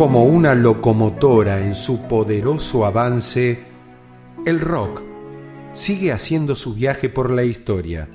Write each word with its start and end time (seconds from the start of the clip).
Como 0.00 0.24
una 0.24 0.54
locomotora 0.54 1.60
en 1.60 1.74
su 1.74 2.08
poderoso 2.08 2.86
avance, 2.86 3.64
el 4.46 4.58
rock 4.58 5.02
sigue 5.74 6.10
haciendo 6.10 6.56
su 6.56 6.72
viaje 6.72 7.10
por 7.10 7.28
la 7.28 7.44
historia. 7.44 8.08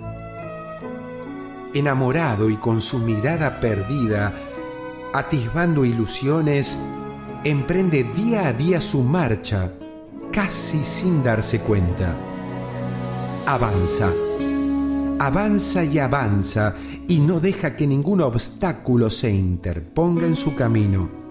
Enamorado 1.75 2.49
y 2.49 2.55
con 2.55 2.81
su 2.81 2.97
mirada 2.97 3.59
perdida, 3.59 4.33
atisbando 5.13 5.85
ilusiones, 5.85 6.79
emprende 7.43 8.03
día 8.03 8.47
a 8.47 8.53
día 8.53 8.81
su 8.81 9.03
marcha, 9.03 9.71
casi 10.31 10.83
sin 10.83 11.23
darse 11.23 11.59
cuenta. 11.59 12.15
Avanza, 13.45 14.11
avanza 15.19 15.83
y 15.83 15.99
avanza 15.99 16.73
y 17.07 17.19
no 17.19 17.39
deja 17.39 17.75
que 17.75 17.85
ningún 17.85 18.21
obstáculo 18.21 19.11
se 19.11 19.29
interponga 19.29 20.25
en 20.25 20.35
su 20.35 20.55
camino. 20.55 21.24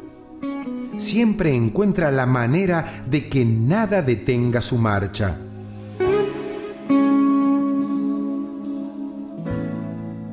Siempre 0.97 1.55
encuentra 1.55 2.11
la 2.11 2.27
manera 2.27 3.05
de 3.09 3.29
que 3.29 3.45
nada 3.45 4.03
detenga 4.03 4.63
su 4.63 4.79
marcha. 4.79 5.37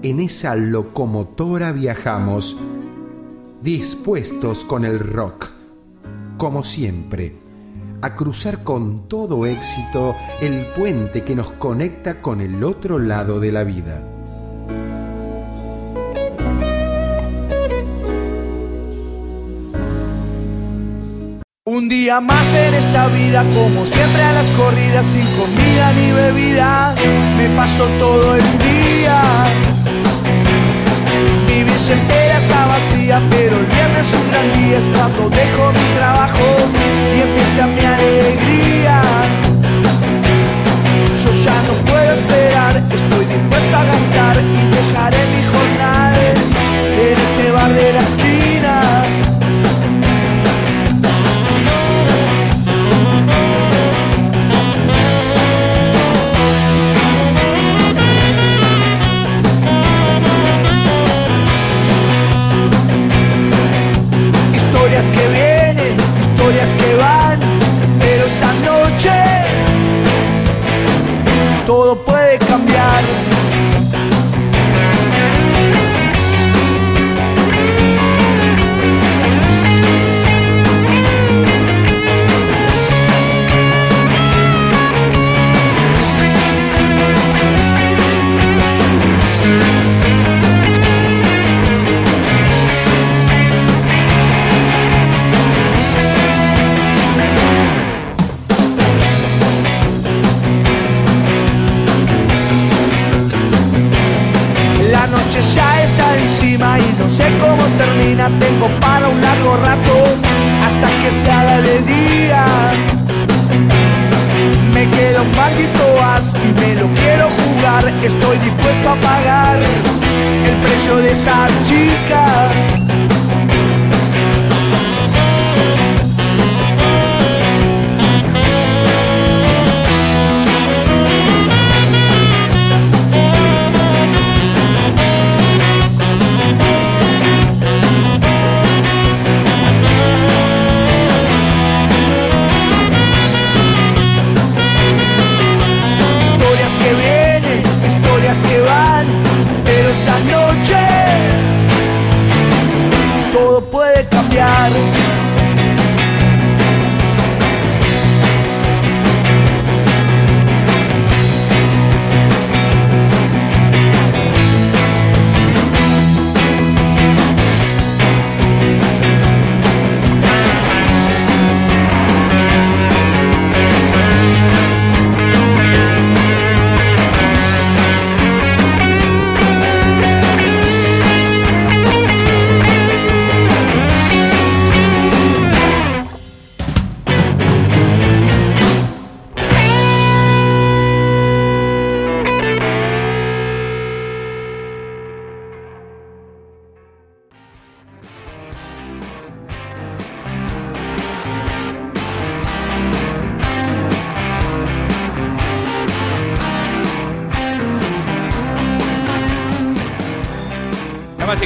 En 0.04 0.20
esa 0.20 0.56
locomotora 0.56 1.72
viajamos, 1.72 2.58
dispuestos 3.62 4.66
con 4.66 4.84
el 4.84 5.00
rock, 5.00 5.50
como 6.38 6.64
siempre, 6.64 7.36
a 8.02 8.16
cruzar 8.16 8.64
con 8.64 9.08
todo 9.08 9.46
éxito 9.46 10.16
el 10.42 10.66
puente 10.76 11.24
que 11.24 11.36
nos 11.36 11.52
conecta 11.52 12.22
con 12.22 12.42
el 12.42 12.64
otro 12.64 12.98
lado 12.98 13.40
de 13.40 13.52
la 13.52 13.64
vida. 13.64 14.04
Un 21.74 21.88
día 21.88 22.20
más 22.20 22.54
en 22.54 22.74
esta 22.74 23.08
vida, 23.08 23.46
como 23.46 23.86
siempre 23.86 24.22
a 24.22 24.34
las 24.34 24.46
corridas, 24.58 25.06
sin 25.06 25.26
comida 25.40 25.94
ni 25.94 26.12
bebida, 26.12 26.94
me 27.38 27.48
paso 27.56 27.86
todo 27.98 28.36
el 28.36 28.44
día. 28.60 29.22
Mi 31.48 31.64
billetera 31.64 32.40
está 32.40 32.66
vacía, 32.66 33.22
pero 33.30 33.56
el 33.58 33.66
viernes 33.68 34.06
es 34.06 34.14
un 34.14 34.32
gran 34.32 34.52
día, 34.52 34.80
es 34.80 34.90
cuando 34.90 35.30
dejo 35.30 35.72
mi 35.72 35.96
trabajo 35.96 36.46
y 37.16 37.22
empieza 37.22 37.68
mi 37.68 37.86
alegría. 37.86 39.02
Yo 41.24 41.32
ya 41.32 41.56
no 41.68 41.74
puedo 41.90 42.12
esperar, 42.12 42.76
estoy 42.76 43.26
dispuesto 43.28 43.78
a 43.78 43.84
gastar 43.86 44.36
y 44.42 44.62
dejaré 44.76 45.26
mi 45.26 45.44
jornal 45.54 46.16
en 47.00 47.18
ese 47.18 47.52
bar 47.52 47.74
de 47.74 47.94
la 47.94 48.02
esquina. 48.02 48.61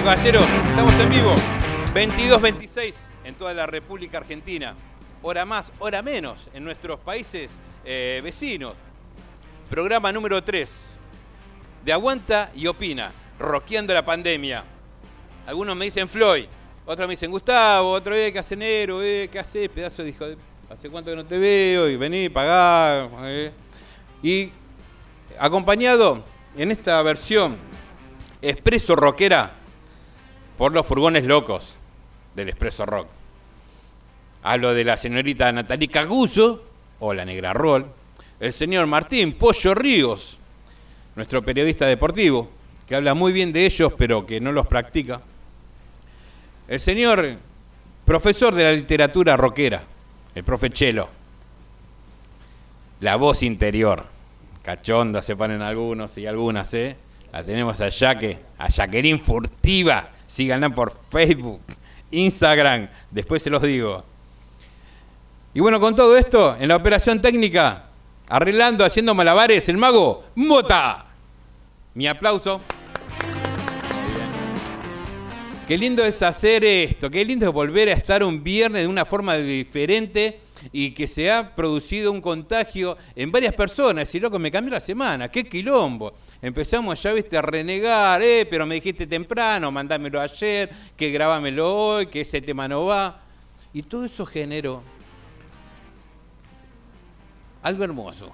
Caballeros, 0.03 0.43
estamos 0.69 0.93
en 0.99 1.09
vivo. 1.09 1.35
22-26 1.93 2.93
en 3.23 3.33
toda 3.33 3.53
la 3.53 3.65
República 3.65 4.19
Argentina. 4.19 4.75
Hora 5.23 5.45
más, 5.45 5.71
hora 5.79 6.01
menos 6.03 6.47
en 6.53 6.63
nuestros 6.63 6.99
países 6.99 7.49
eh, 7.83 8.21
vecinos. 8.23 8.73
Programa 9.69 10.11
número 10.11 10.43
3 10.43 10.69
de 11.83 11.93
Aguanta 11.93 12.51
y 12.53 12.67
Opina, 12.67 13.11
roqueando 13.39 13.93
la 13.93 14.05
pandemia. 14.05 14.63
Algunos 15.47 15.75
me 15.75 15.85
dicen 15.85 16.07
Floyd, 16.07 16.45
otros 16.85 17.07
me 17.07 17.13
dicen 17.13 17.31
Gustavo, 17.31 17.91
otro 17.91 18.13
eh, 18.13 18.31
¿qué 18.31 18.39
hace 18.39 18.55
negro? 18.55 19.01
Eh, 19.01 19.29
¿Qué 19.31 19.39
hace, 19.39 19.69
pedazo 19.69 20.03
de 20.03 20.09
hijo 20.09 20.27
de... 20.27 20.37
¿Hace 20.69 20.89
cuánto 20.89 21.09
que 21.09 21.15
no 21.15 21.25
te 21.25 21.37
veo? 21.37 21.89
Y 21.89 21.95
vení, 21.95 22.29
pagá. 22.29 23.09
eh. 23.23 23.51
Y 24.21 24.51
acompañado 25.39 26.23
en 26.55 26.71
esta 26.71 27.01
versión 27.01 27.57
expreso 28.41 28.95
rockera 28.95 29.64
por 30.57 30.71
los 30.71 30.85
furgones 30.85 31.25
locos 31.25 31.75
del 32.35 32.49
expreso 32.49 32.85
rock. 32.85 33.07
Hablo 34.43 34.73
de 34.73 34.83
la 34.83 34.97
señorita 34.97 35.51
Natalie 35.51 35.87
Caguso, 35.87 36.63
o 36.99 37.13
la 37.13 37.25
Negra 37.25 37.53
Roll, 37.53 37.85
el 38.39 38.53
señor 38.53 38.87
Martín 38.87 39.33
Pollo 39.33 39.73
Ríos, 39.73 40.37
nuestro 41.15 41.43
periodista 41.43 41.85
deportivo, 41.85 42.49
que 42.87 42.95
habla 42.95 43.13
muy 43.13 43.33
bien 43.33 43.51
de 43.51 43.65
ellos, 43.65 43.93
pero 43.97 44.25
que 44.25 44.39
no 44.39 44.51
los 44.51 44.67
practica. 44.67 45.21
El 46.67 46.79
señor 46.79 47.37
profesor 48.05 48.53
de 48.53 48.63
la 48.63 48.71
literatura 48.73 49.35
rockera, 49.37 49.83
el 50.35 50.43
profe 50.43 50.69
Chelo. 50.69 51.09
La 53.01 53.15
voz 53.17 53.43
interior. 53.43 54.05
Cachonda 54.61 55.21
se 55.21 55.35
ponen 55.35 55.61
algunos 55.61 56.17
y 56.17 56.25
algunas, 56.25 56.73
¿eh? 56.73 56.95
La 57.31 57.43
tenemos 57.43 57.81
a 57.81 57.91
Jaque, 57.91 58.39
a 58.57 58.69
Jacqueline 58.69 59.19
Furtiva. 59.19 60.09
Síganla 60.35 60.69
por 60.69 60.91
Facebook, 61.09 61.61
Instagram, 62.11 62.89
después 63.09 63.41
se 63.41 63.49
los 63.49 63.61
digo. 63.61 64.03
Y 65.53 65.61
bueno, 65.61 65.79
con 65.79 65.95
todo 65.95 66.17
esto, 66.17 66.57
en 66.59 66.67
la 66.67 66.75
operación 66.75 67.21
técnica, 67.21 67.85
arreglando, 68.27 68.83
haciendo 68.83 69.15
malabares, 69.15 69.69
el 69.69 69.77
mago 69.77 70.25
Mota. 70.35 71.05
Mi 71.93 72.05
aplauso. 72.05 72.59
Qué 75.65 75.77
lindo 75.77 76.03
es 76.03 76.21
hacer 76.21 76.65
esto, 76.65 77.09
qué 77.09 77.23
lindo 77.23 77.47
es 77.47 77.53
volver 77.53 77.87
a 77.87 77.93
estar 77.93 78.21
un 78.21 78.43
viernes 78.43 78.81
de 78.81 78.87
una 78.89 79.05
forma 79.05 79.37
diferente 79.37 80.41
y 80.73 80.91
que 80.91 81.07
se 81.07 81.31
ha 81.31 81.55
producido 81.55 82.11
un 82.11 82.19
contagio 82.19 82.97
en 83.15 83.31
varias 83.31 83.53
personas. 83.53 84.13
Y 84.13 84.19
loco, 84.19 84.37
me 84.37 84.51
cambió 84.51 84.73
la 84.73 84.81
semana, 84.81 85.31
qué 85.31 85.45
quilombo. 85.45 86.13
Empezamos 86.45 87.01
ya, 87.01 87.11
viste, 87.11 87.35
a 87.35 87.41
renegar, 87.41 88.21
eh, 88.21 88.45
pero 88.47 88.67
me 88.67 88.75
dijiste 88.75 89.07
temprano, 89.07 89.71
mandámelo 89.71 90.21
ayer, 90.21 90.69
que 90.95 91.09
grabámelo 91.09 91.75
hoy, 91.75 92.05
que 92.05 92.21
ese 92.21 92.39
tema 92.39 92.67
no 92.67 92.85
va. 92.85 93.19
Y 93.73 93.81
todo 93.81 94.05
eso 94.05 94.27
generó 94.27 94.83
algo 97.63 97.83
hermoso. 97.83 98.31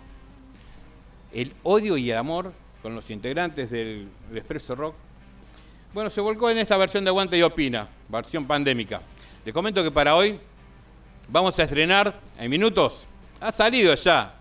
El 1.32 1.54
odio 1.64 1.96
y 1.96 2.12
el 2.12 2.18
amor 2.18 2.52
con 2.82 2.96
los 2.96 3.10
integrantes 3.10 3.70
del, 3.70 4.10
Expreso 4.36 4.76
Rock 4.76 4.96
bueno, 5.94 6.10
se 6.10 6.20
volcó 6.20 6.50
en 6.50 6.58
esta 6.58 6.76
versión 6.76 7.06
de 7.06 7.12
Aguanta 7.12 7.38
y 7.38 7.44
Opina, 7.44 7.88
versión 8.10 8.46
pandémica. 8.46 9.02
Les 9.46 9.54
comento 9.54 9.82
que 9.82 9.92
para 9.92 10.18
hoy 10.18 10.38
vamos 11.30 11.58
a 11.58 11.64
estrenar 11.64 12.20
en 12.38 12.52
minutos, 12.52 13.06
ha 13.40 13.54
salido 13.54 13.96
ya, 13.96 14.36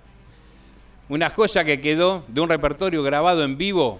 una 1.10 1.28
joya 1.28 1.64
que 1.64 1.80
quedó 1.80 2.24
de 2.28 2.40
un 2.40 2.48
repertorio 2.48 3.02
grabado 3.02 3.42
en 3.42 3.58
vivo, 3.58 3.98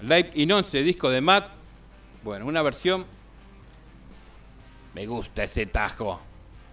Live 0.00 0.30
in 0.34 0.52
11, 0.52 0.84
disco 0.84 1.10
de 1.10 1.20
Matt. 1.20 1.48
Bueno, 2.22 2.46
una 2.46 2.62
versión, 2.62 3.04
me 4.94 5.04
gusta 5.06 5.42
ese 5.42 5.66
tajo, 5.66 6.20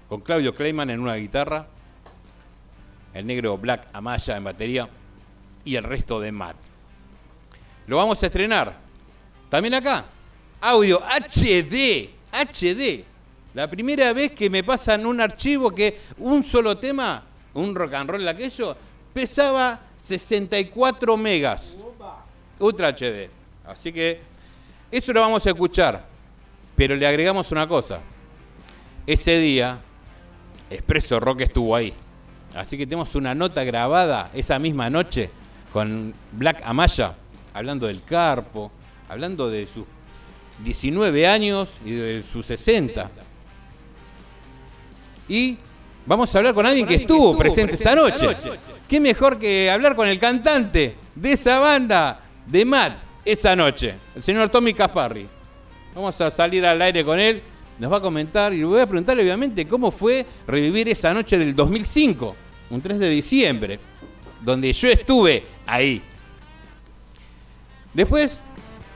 con 0.08 0.22
Claudio 0.22 0.54
Kleiman 0.54 0.92
en 0.92 1.00
una 1.00 1.16
guitarra, 1.16 1.66
el 3.16 3.26
negro 3.26 3.58
Black 3.58 3.88
Amaya 3.92 4.38
en 4.38 4.44
batería 4.44 4.88
y 5.66 5.76
el 5.76 5.84
resto 5.84 6.20
de 6.20 6.32
Matt. 6.32 6.56
Lo 7.88 7.98
vamos 7.98 8.22
a 8.22 8.28
estrenar 8.28 8.78
también 9.50 9.74
acá, 9.74 10.06
audio 10.62 11.00
HD, 11.00 12.12
HD. 12.32 13.04
La 13.56 13.68
primera 13.68 14.14
vez 14.14 14.34
que 14.34 14.52
me 14.52 14.64
pasan 14.64 15.08
un 15.08 15.20
archivo 15.20 15.72
que 15.72 16.00
un 16.20 16.44
solo 16.44 16.78
tema, 16.78 17.24
un 17.56 17.74
rock 17.74 17.94
and 17.96 18.10
roll 18.12 18.28
aquello, 18.28 18.78
pesaba 19.14 19.80
64 19.98 21.18
megas. 21.18 21.76
Ultra 22.60 22.90
HD. 22.90 23.30
Así 23.66 23.94
que 23.94 24.20
eso 24.92 25.14
lo 25.14 25.22
vamos 25.22 25.46
a 25.46 25.50
escuchar. 25.50 26.06
Pero 26.76 26.96
le 26.96 27.06
agregamos 27.06 27.52
una 27.52 27.68
cosa. 27.68 28.00
Ese 29.06 29.40
día, 29.40 29.80
Expreso 30.70 31.20
Rock 31.20 31.42
estuvo 31.42 31.76
ahí. 31.76 31.94
Así 32.56 32.78
que 32.78 32.86
tenemos 32.86 33.16
una 33.16 33.36
nota 33.36 33.64
grabada 33.64 34.32
esa 34.34 34.58
misma 34.60 34.90
noche 34.90 35.30
con 35.72 36.14
Black 36.32 36.62
Amaya, 36.66 37.14
hablando 37.54 37.88
del 37.88 38.04
carpo, 38.04 38.72
hablando 39.08 39.50
de 39.50 39.68
sus 39.68 39.86
19 40.64 41.28
años 41.28 41.78
y 41.86 41.92
de 41.92 42.24
sus 42.24 42.46
60. 42.48 43.10
Y 45.28 45.58
vamos 46.06 46.34
a 46.34 46.38
hablar 46.40 46.54
con 46.54 46.66
alguien 46.66 46.88
que 46.88 46.96
estuvo 46.96 47.38
presente 47.38 47.76
esa 47.76 47.96
noche. 47.96 48.36
¿Qué 48.90 49.00
mejor 49.00 49.38
que 49.38 49.70
hablar 49.70 49.96
con 49.96 50.08
el 50.08 50.18
cantante 50.20 50.96
de 51.14 51.32
esa 51.32 51.60
banda 51.60 52.22
de 52.48 52.66
Matt 52.66 52.98
esa 53.24 53.56
noche? 53.56 53.94
El 54.16 54.24
señor 54.24 54.50
Tommy 54.50 54.74
Casparri. 54.74 55.28
Vamos 55.94 56.20
a 56.20 56.32
salir 56.32 56.66
al 56.66 56.82
aire 56.82 57.06
con 57.06 57.20
él, 57.20 57.44
nos 57.78 57.92
va 57.92 57.98
a 57.98 58.02
comentar 58.02 58.52
y 58.52 58.58
le 58.58 58.66
voy 58.66 58.80
a 58.80 58.88
preguntar 58.88 59.16
obviamente 59.20 59.68
cómo 59.68 59.92
fue 59.92 60.26
revivir 60.48 60.90
esa 60.90 61.14
noche 61.14 61.38
del 61.38 61.56
2005, 61.56 62.36
un 62.72 62.82
3 62.82 62.98
de 62.98 63.10
diciembre, 63.12 63.80
donde 64.42 64.74
yo 64.74 64.90
estuve 64.90 65.44
ahí. 65.68 66.02
Después 67.94 68.40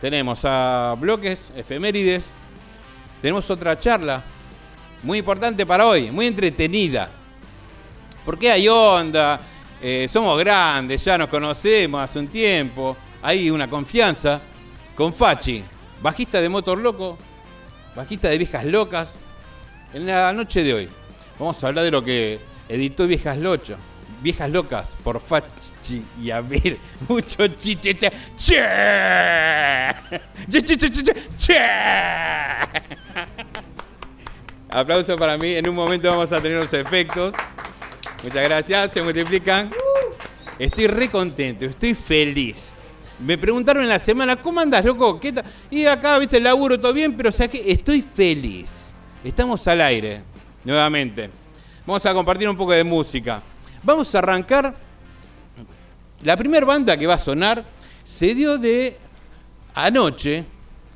tenemos 0.01 0.39
a 0.43 0.95
bloques, 0.99 1.37
efemérides, 1.55 2.25
tenemos 3.21 3.47
otra 3.47 3.77
charla 3.77 4.23
muy 5.03 5.19
importante 5.19 5.67
para 5.67 5.85
hoy, 5.85 6.09
muy 6.09 6.25
entretenida. 6.25 7.11
Porque 8.25 8.49
hay 8.49 8.69
onda, 8.69 9.39
eh, 9.85 10.07
somos 10.07 10.39
grandes, 10.39 11.03
ya 11.03 11.17
nos 11.17 11.27
conocemos 11.27 12.01
hace 12.01 12.17
un 12.17 12.29
tiempo, 12.29 12.95
hay 13.21 13.49
una 13.49 13.69
confianza 13.69 14.39
con 14.95 15.13
Fachi, 15.13 15.61
bajista 16.01 16.39
de 16.39 16.47
Motor 16.47 16.77
Loco, 16.77 17.17
bajista 17.93 18.29
de 18.29 18.37
Viejas 18.37 18.63
Locas. 18.63 19.13
En 19.93 20.05
la 20.05 20.31
noche 20.31 20.63
de 20.63 20.73
hoy 20.73 20.89
vamos 21.37 21.61
a 21.61 21.67
hablar 21.67 21.83
de 21.83 21.91
lo 21.91 22.01
que 22.01 22.39
editó 22.69 23.05
Viejas 23.07 23.37
Locho, 23.37 23.75
Viejas 24.21 24.49
Locas 24.49 24.95
por 25.03 25.19
Fachi 25.19 26.01
y 26.21 26.31
a 26.31 26.39
ver, 26.39 26.77
mucho 27.09 27.45
chiche. 27.47 27.93
Che. 27.93 28.13
Che, 30.49 30.63
che, 30.63 30.77
che, 30.77 31.13
che. 31.37 31.59
Aplauso 34.69 35.17
para 35.17 35.37
mí. 35.37 35.55
En 35.55 35.67
un 35.67 35.75
momento 35.75 36.09
vamos 36.09 36.31
a 36.31 36.39
tener 36.41 36.57
los 36.57 36.73
efectos. 36.73 37.33
Muchas 38.23 38.43
gracias. 38.43 38.91
Se 38.93 39.03
multiplican. 39.03 39.69
Estoy 40.57 40.87
re 40.87 41.09
contento. 41.09 41.65
Estoy 41.65 41.93
feliz. 41.93 42.71
Me 43.19 43.37
preguntaron 43.37 43.83
en 43.83 43.89
la 43.89 43.99
semana, 43.99 44.35
¿cómo 44.35 44.59
andas, 44.59 44.83
loco? 44.83 45.19
¿Qué? 45.19 45.33
Y 45.69 45.85
acá, 45.85 46.17
viste, 46.17 46.37
el 46.37 46.43
laburo 46.43 46.79
todo 46.79 46.93
bien, 46.93 47.15
pero 47.15 47.29
o 47.29 47.31
sea 47.31 47.47
que 47.47 47.71
estoy 47.71 48.01
feliz. 48.01 48.69
Estamos 49.23 49.65
al 49.67 49.81
aire, 49.81 50.23
nuevamente. 50.63 51.29
Vamos 51.85 52.05
a 52.05 52.13
compartir 52.13 52.49
un 52.49 52.57
poco 52.57 52.71
de 52.71 52.83
música. 52.83 53.41
Vamos 53.83 54.13
a 54.15 54.19
arrancar. 54.19 54.75
La 56.21 56.37
primera 56.37 56.65
banda 56.65 56.95
que 56.95 57.05
va 57.05 57.15
a 57.15 57.19
sonar 57.19 57.63
se 58.03 58.33
dio 58.33 58.57
de 58.57 58.97
anoche, 59.73 60.45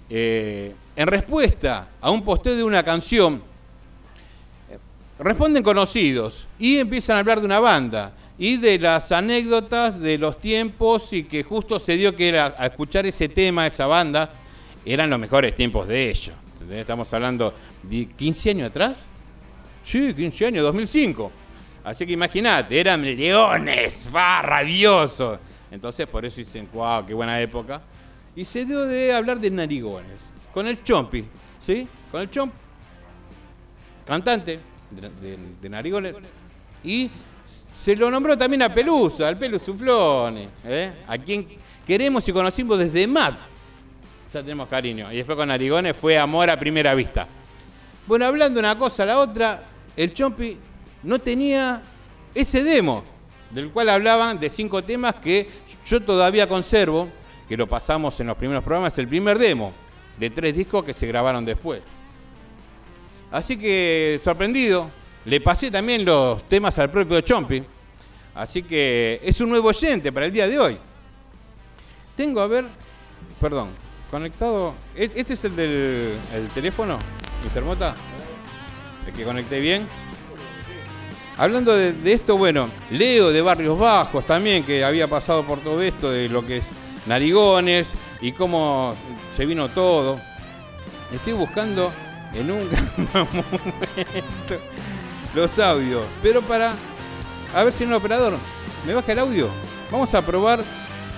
eh, 0.10 0.74
en 0.96 1.08
respuesta 1.08 1.90
a 2.00 2.10
un 2.10 2.24
posteo 2.24 2.56
de 2.56 2.64
una 2.64 2.84
canción. 2.84 3.44
Responden 5.20 5.64
conocidos 5.64 6.46
y 6.60 6.78
empiezan 6.78 7.18
a 7.18 7.20
hablar 7.20 7.40
de 7.40 7.48
una 7.48 7.60
banda 7.60 8.14
y 8.38 8.58
de 8.58 8.78
las 8.78 9.12
anécdotas 9.12 10.00
de 10.00 10.18
los 10.20 10.40
tiempos 10.40 11.12
y 11.12 11.24
que 11.24 11.44
justo 11.44 11.80
se 11.80 11.98
dio 11.98 12.16
que 12.16 12.28
era 12.28 12.56
a 12.56 12.68
escuchar 12.68 13.08
ese 13.08 13.28
tema, 13.28 13.66
esa 13.66 13.88
banda, 13.88 14.32
eran 14.86 15.10
los 15.10 15.20
mejores 15.20 15.56
tiempos 15.56 15.88
de 15.88 16.12
ellos. 16.12 16.36
Estamos 16.70 17.12
hablando 17.14 17.52
de 17.82 18.06
15 18.06 18.50
años 18.52 18.70
atrás. 18.70 18.96
Sí, 19.82 20.14
15 20.14 20.46
años, 20.46 20.64
2005. 20.64 21.32
Así 21.84 22.06
que 22.06 22.14
imagínate, 22.14 22.80
eran 22.80 23.02
leones, 23.02 24.10
va, 24.14 24.44
rabiosos. 24.44 25.40
Entonces 25.72 26.06
por 26.06 26.26
eso 26.26 26.38
dicen, 26.38 26.70
wow, 26.72 27.04
qué 27.08 27.16
buena 27.16 27.42
época. 27.42 27.82
Y 28.36 28.46
se 28.46 28.66
dio 28.66 28.86
de 28.86 29.14
hablar 29.14 29.40
de 29.40 29.50
narigones. 29.50 30.20
Con 30.54 30.68
el 30.68 30.84
Chompi, 30.84 31.26
¿sí? 31.66 31.88
Con 32.12 32.22
el 32.22 32.30
Chomp, 32.30 32.54
cantante 34.06 34.77
de, 34.92 35.70
narigones. 35.70 36.16
Y 36.84 37.10
se 37.84 37.96
lo 37.96 38.10
nombró 38.10 38.38
también 38.38 38.64
a 38.64 38.74
Pelusa, 38.74 39.28
al 39.28 39.38
Pelu 39.38 39.60
Suflone, 39.60 40.50
¿eh? 40.66 40.92
a 41.08 41.18
quien 41.18 41.48
queremos 41.86 42.28
y 42.28 42.32
conocimos 42.32 42.78
desde 42.78 43.08
MAD. 43.08 43.36
Ya 44.34 44.42
tenemos 44.42 44.68
cariño. 44.68 45.12
Y 45.12 45.18
después 45.18 45.38
con 45.38 45.48
Narigones 45.48 45.96
fue 45.96 46.18
amor 46.18 46.50
a 46.50 46.60
primera 46.60 46.94
vista. 46.94 47.28
Bueno, 48.06 48.26
hablando 48.26 48.60
una 48.60 48.78
cosa 48.78 49.04
a 49.04 49.06
la 49.06 49.20
otra, 49.20 49.64
el 49.96 50.14
Chompi 50.14 50.58
no 51.04 51.20
tenía 51.20 51.82
ese 52.36 52.64
demo, 52.64 53.04
del 53.52 53.72
cual 53.72 53.90
hablaban 53.90 54.40
de 54.40 54.50
cinco 54.50 54.84
temas 54.84 55.16
que 55.16 55.50
yo 55.86 56.02
todavía 56.02 56.48
conservo, 56.48 57.10
que 57.48 57.56
lo 57.56 57.68
pasamos 57.68 58.20
en 58.20 58.28
los 58.28 58.38
primeros 58.38 58.64
programas, 58.64 58.98
el 59.00 59.08
primer 59.08 59.40
demo 59.40 59.72
de 60.20 60.30
tres 60.30 60.56
discos 60.56 60.84
que 60.84 60.94
se 60.94 61.08
grabaron 61.08 61.46
después. 61.46 61.82
Así 63.32 63.58
que 63.58 64.20
sorprendido, 64.24 64.90
le 65.26 65.42
pasé 65.42 65.70
también 65.70 66.06
los 66.06 66.48
temas 66.48 66.78
al 66.80 66.90
propio 66.90 67.20
Chompi, 67.22 67.64
así 68.36 68.64
que 68.64 69.20
es 69.22 69.42
un 69.42 69.50
nuevo 69.50 69.68
oyente 69.70 70.12
para 70.12 70.28
el 70.28 70.32
día 70.32 70.48
de 70.48 70.58
hoy. 70.58 70.78
Tengo, 72.16 72.40
a 72.40 72.48
ver, 72.48 72.66
perdón, 73.42 73.70
conectado, 74.10 74.74
¿e-, 74.96 75.12
¿este 75.16 75.34
es 75.34 75.44
el 75.44 75.56
del 75.56 76.20
el 76.34 76.50
teléfono, 76.54 76.98
Mr. 77.44 77.62
Mota? 77.64 77.96
¿El 79.06 79.14
que 79.14 79.24
conecté 79.24 79.60
bien? 79.60 79.88
Hablando 81.38 81.76
de, 81.76 82.12
esto, 82.12 82.36
bueno, 82.36 82.70
Leo 82.90 83.32
de 83.32 83.42
Barrios 83.42 83.78
Bajos 83.78 84.26
también, 84.26 84.64
que 84.64 84.84
había 84.84 85.08
pasado 85.08 85.46
por 85.46 85.60
todo 85.60 85.82
esto 85.84 86.10
de 86.10 86.30
lo 86.30 86.44
que 86.44 86.58
es 86.58 86.64
Narigones 87.06 87.86
y 88.22 88.32
cómo 88.32 88.96
se 89.36 89.46
vino 89.46 89.70
todo. 89.70 90.20
Estoy 91.14 91.34
buscando 91.34 91.92
en 92.34 92.52
un 92.52 92.70
momento 93.14 94.60
los 95.36 95.60
audios. 95.60 96.06
Pero 96.22 96.42
para. 96.42 96.74
A 97.54 97.64
ver 97.64 97.74
si 97.74 97.84
en 97.84 97.90
el 97.90 97.96
operador 97.96 98.38
me 98.86 98.94
baja 98.94 99.12
el 99.12 99.20
audio. 99.20 99.50
Vamos 99.92 100.14
a 100.14 100.22
probar 100.26 100.64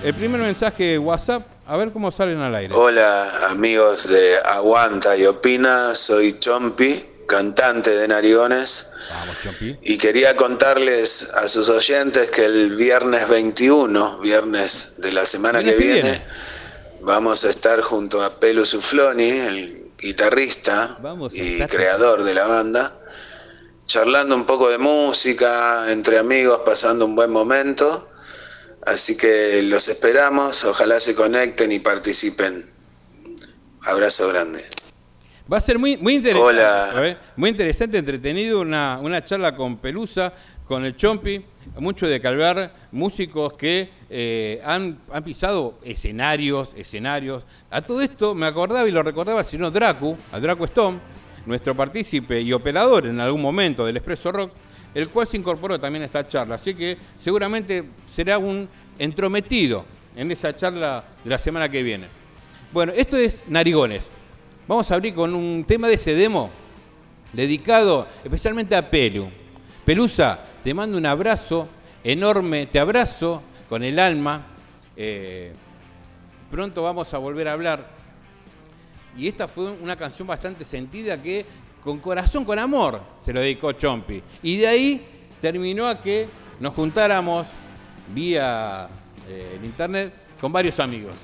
el 0.04 0.14
primer 0.14 0.40
mensaje 0.40 0.84
de 0.84 0.98
WhatsApp. 0.98 1.42
A 1.66 1.76
ver 1.76 1.92
cómo 1.92 2.10
salen 2.10 2.38
al 2.38 2.54
aire. 2.54 2.74
Hola 2.74 3.48
amigos 3.48 4.08
de 4.08 4.36
Aguanta 4.44 5.16
y 5.16 5.24
Opina, 5.24 5.94
soy 5.94 6.38
Chompi, 6.38 7.02
cantante 7.26 7.90
de 7.90 8.08
Narigones. 8.08 8.88
Vamos, 9.10 9.36
Chompi. 9.42 9.78
Y 9.82 9.98
quería 9.98 10.36
contarles 10.36 11.28
a 11.34 11.46
sus 11.48 11.68
oyentes 11.68 12.30
que 12.30 12.44
el 12.44 12.74
viernes 12.74 13.28
21, 13.28 14.18
viernes 14.18 14.94
de 14.98 15.12
la 15.12 15.24
semana 15.24 15.62
que 15.62 15.76
viene, 15.76 16.02
viene. 16.02 16.22
vamos 17.02 17.44
a 17.44 17.50
estar 17.50 17.80
junto 17.80 18.22
a 18.22 18.40
Pelu 18.40 18.66
Sufloni, 18.66 19.30
el 19.30 19.79
guitarrista 20.00 20.98
y 21.32 21.60
creador 21.66 22.22
de 22.22 22.34
la 22.34 22.46
banda, 22.46 22.98
charlando 23.84 24.34
un 24.34 24.46
poco 24.46 24.70
de 24.70 24.78
música, 24.78 25.90
entre 25.90 26.18
amigos, 26.18 26.62
pasando 26.64 27.04
un 27.04 27.14
buen 27.14 27.30
momento. 27.30 28.08
Así 28.86 29.16
que 29.16 29.62
los 29.62 29.88
esperamos, 29.88 30.64
ojalá 30.64 31.00
se 31.00 31.14
conecten 31.14 31.70
y 31.70 31.80
participen. 31.80 32.64
Abrazo 33.82 34.28
grande. 34.28 34.64
Va 35.52 35.58
a 35.58 35.60
ser 35.60 35.78
muy, 35.78 35.96
muy 35.96 36.14
interesante. 36.14 36.48
Hola. 36.48 36.90
¿eh? 37.02 37.16
Muy 37.36 37.50
interesante, 37.50 37.98
entretenido, 37.98 38.60
una, 38.60 38.98
una 39.02 39.24
charla 39.24 39.56
con 39.56 39.78
Pelusa, 39.78 40.32
con 40.66 40.84
el 40.84 40.96
Chompi, 40.96 41.44
mucho 41.78 42.06
de 42.06 42.20
calvar, 42.20 42.88
músicos 42.92 43.54
que 43.54 43.90
eh, 44.12 44.60
han, 44.64 44.98
pisado 45.24 45.78
escenarios, 45.84 46.70
escenarios. 46.76 47.44
A 47.70 47.80
todo 47.80 48.00
esto 48.00 48.34
me 48.34 48.46
acordaba 48.46 48.88
y 48.88 48.90
lo 48.90 49.04
recordaba 49.04 49.38
al 49.38 49.46
señor 49.46 49.70
Dracu, 49.70 50.16
a 50.32 50.40
Dracu 50.40 50.64
Stone, 50.64 50.98
nuestro 51.46 51.76
partícipe 51.76 52.40
y 52.40 52.52
operador 52.52 53.06
en 53.06 53.20
algún 53.20 53.40
momento 53.40 53.86
del 53.86 53.96
Expreso 53.96 54.32
Rock, 54.32 54.50
el 54.94 55.08
cual 55.10 55.28
se 55.28 55.36
incorporó 55.36 55.78
también 55.78 56.02
a 56.02 56.06
esta 56.06 56.26
charla. 56.26 56.56
Así 56.56 56.74
que 56.74 56.98
seguramente 57.22 57.84
será 58.12 58.36
un 58.38 58.68
entrometido 58.98 59.84
en 60.16 60.32
esa 60.32 60.56
charla 60.56 61.04
de 61.22 61.30
la 61.30 61.38
semana 61.38 61.68
que 61.68 61.84
viene. 61.84 62.08
Bueno, 62.72 62.92
esto 62.96 63.16
es 63.16 63.44
Narigones. 63.46 64.10
Vamos 64.66 64.90
a 64.90 64.94
abrir 64.94 65.14
con 65.14 65.34
un 65.36 65.64
tema 65.64 65.86
de 65.86 65.94
ese 65.94 66.14
demo 66.14 66.50
dedicado 67.32 68.08
especialmente 68.24 68.74
a 68.74 68.90
Pelu. 68.90 69.30
Pelusa, 69.84 70.40
te 70.64 70.74
mando 70.74 70.98
un 70.98 71.06
abrazo 71.06 71.68
enorme, 72.02 72.66
te 72.66 72.80
abrazo 72.80 73.42
con 73.70 73.84
el 73.84 74.00
alma. 74.00 74.48
Eh, 74.96 75.52
pronto 76.50 76.82
vamos 76.82 77.14
a 77.14 77.18
volver 77.18 77.46
a 77.46 77.52
hablar. 77.52 77.88
Y 79.16 79.28
esta 79.28 79.46
fue 79.46 79.70
una 79.70 79.94
canción 79.96 80.26
bastante 80.26 80.64
sentida 80.64 81.22
que 81.22 81.46
con 81.82 82.00
corazón, 82.00 82.44
con 82.44 82.58
amor, 82.58 83.00
se 83.20 83.32
lo 83.32 83.40
dedicó 83.40 83.72
Chompi. 83.72 84.20
Y 84.42 84.56
de 84.56 84.66
ahí 84.66 85.06
terminó 85.40 85.86
a 85.86 86.02
que 86.02 86.28
nos 86.58 86.74
juntáramos 86.74 87.46
vía 88.12 88.88
eh, 89.28 89.56
el 89.58 89.64
internet 89.64 90.12
con 90.40 90.52
varios 90.52 90.78
amigos. 90.80 91.14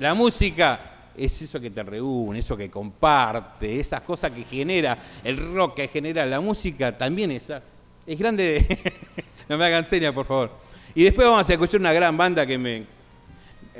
La 0.00 0.14
música 0.14 1.10
es 1.14 1.42
eso 1.42 1.60
que 1.60 1.70
te 1.70 1.82
reúne, 1.82 2.38
eso 2.38 2.56
que 2.56 2.70
comparte, 2.70 3.78
esas 3.78 4.00
cosas 4.00 4.32
que 4.32 4.44
genera, 4.44 4.96
el 5.22 5.36
rock 5.54 5.74
que 5.74 5.88
genera 5.88 6.24
la 6.24 6.40
música 6.40 6.96
también 6.96 7.32
esa. 7.32 7.62
Es 8.06 8.18
grande. 8.18 8.96
no 9.48 9.58
me 9.58 9.66
hagan 9.66 9.86
señas, 9.86 10.14
por 10.14 10.24
favor. 10.24 10.61
Y 10.94 11.04
después 11.04 11.26
vamos 11.26 11.48
a 11.48 11.52
escuchar 11.52 11.80
una 11.80 11.92
gran 11.92 12.16
banda 12.16 12.46
que 12.46 12.58
me. 12.58 12.76
eh, 12.76 12.84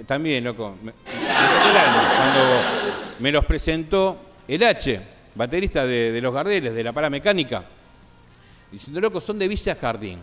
También, 0.07 0.45
loco. 0.45 0.77
Me, 0.83 0.93
cuando 2.17 2.61
me 3.19 3.33
los 3.33 3.45
presentó 3.45 4.19
el 4.49 4.63
H, 4.63 5.01
baterista 5.35 5.87
de, 5.87 6.13
de 6.13 6.21
Los 6.21 6.33
Gardeles, 6.33 6.73
de 6.75 6.85
la 6.85 6.93
Paramecánica. 6.93 7.65
Diciendo, 8.71 9.01
loco, 9.01 9.21
son 9.21 9.39
de 9.39 9.49
Villa 9.49 9.77
Jardín, 9.79 10.19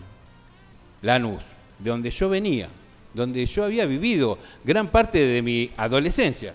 Lanús, 1.02 1.42
de 1.78 1.90
donde 1.90 2.10
yo 2.10 2.28
venía, 2.28 2.68
donde 3.14 3.46
yo 3.46 3.64
había 3.64 3.86
vivido 3.86 4.38
gran 4.64 4.88
parte 4.88 5.24
de 5.24 5.40
mi 5.40 5.70
adolescencia, 5.76 6.52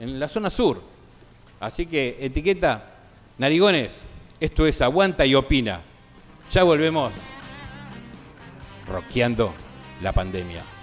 en 0.00 0.18
la 0.18 0.28
zona 0.28 0.48
sur. 0.48 0.82
Así 1.60 1.84
que, 1.86 2.16
etiqueta, 2.20 2.94
Narigones, 3.36 4.02
esto 4.40 4.66
es 4.66 4.80
Aguanta 4.80 5.26
y 5.26 5.34
Opina. 5.34 5.82
Ya 6.50 6.62
volvemos 6.62 7.14
roqueando 8.88 9.52
la 10.00 10.12
pandemia. 10.12 10.77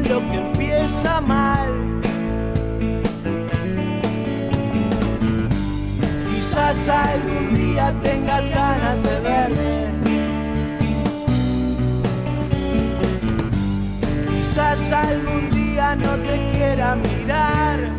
Lo 0.00 0.20
que 0.28 0.34
empieza 0.34 1.20
mal. 1.20 1.70
Quizás 6.30 6.88
algún 6.88 7.54
día 7.54 7.92
tengas 8.02 8.50
ganas 8.50 9.02
de 9.02 9.20
verme. 9.20 9.84
Quizás 14.30 14.92
algún 14.92 15.50
día 15.50 15.96
no 15.96 16.16
te 16.16 16.36
quiera 16.52 16.96
mirar. 16.96 17.94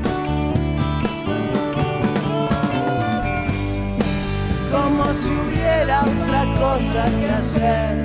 como 4.72 5.14
si 5.14 5.32
hubiera 5.32 6.02
otra 6.02 6.46
cosa 6.60 7.10
que 7.20 7.30
hacer. 7.30 8.05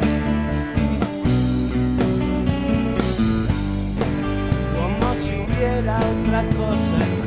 será 5.80 5.98
otra 5.98 6.42
cosa. 6.56 7.19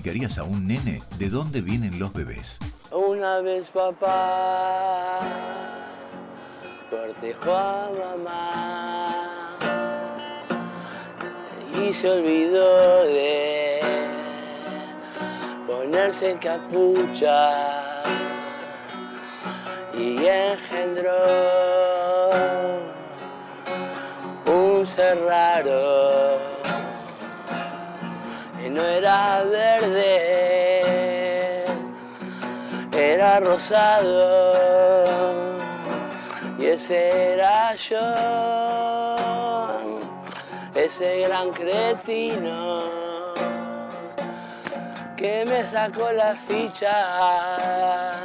explicarías 0.00 0.38
a 0.38 0.44
un 0.44 0.66
nene 0.66 0.98
de 1.18 1.28
dónde 1.28 1.60
vienen 1.60 1.98
los 1.98 2.10
bebés? 2.14 2.58
Una 2.90 3.40
vez 3.40 3.68
papá 3.68 5.18
cortejó 6.88 7.54
a 7.54 7.90
mamá 8.16 9.58
y 11.82 11.92
se 11.92 12.08
olvidó 12.08 13.04
de 13.04 13.80
ponerse 15.66 16.30
en 16.30 16.38
capucha 16.38 17.92
y 19.92 20.16
engendró 20.24 21.12
un 24.46 24.86
ser 24.86 25.18
no 28.70 28.82
era 28.84 29.42
verde, 29.42 30.84
era 32.96 33.40
rosado. 33.40 34.54
Y 36.58 36.66
ese 36.66 37.32
era 37.32 37.74
yo, 37.74 38.14
ese 40.74 41.20
gran 41.20 41.50
cretino 41.52 42.80
que 45.16 45.44
me 45.46 45.66
sacó 45.66 46.12
la 46.12 46.34
ficha, 46.34 48.16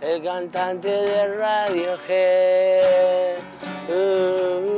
el 0.00 0.22
cantante 0.22 0.88
de 0.88 1.36
Radio 1.36 1.96
G. 2.06 2.80
Uh. 3.88 4.71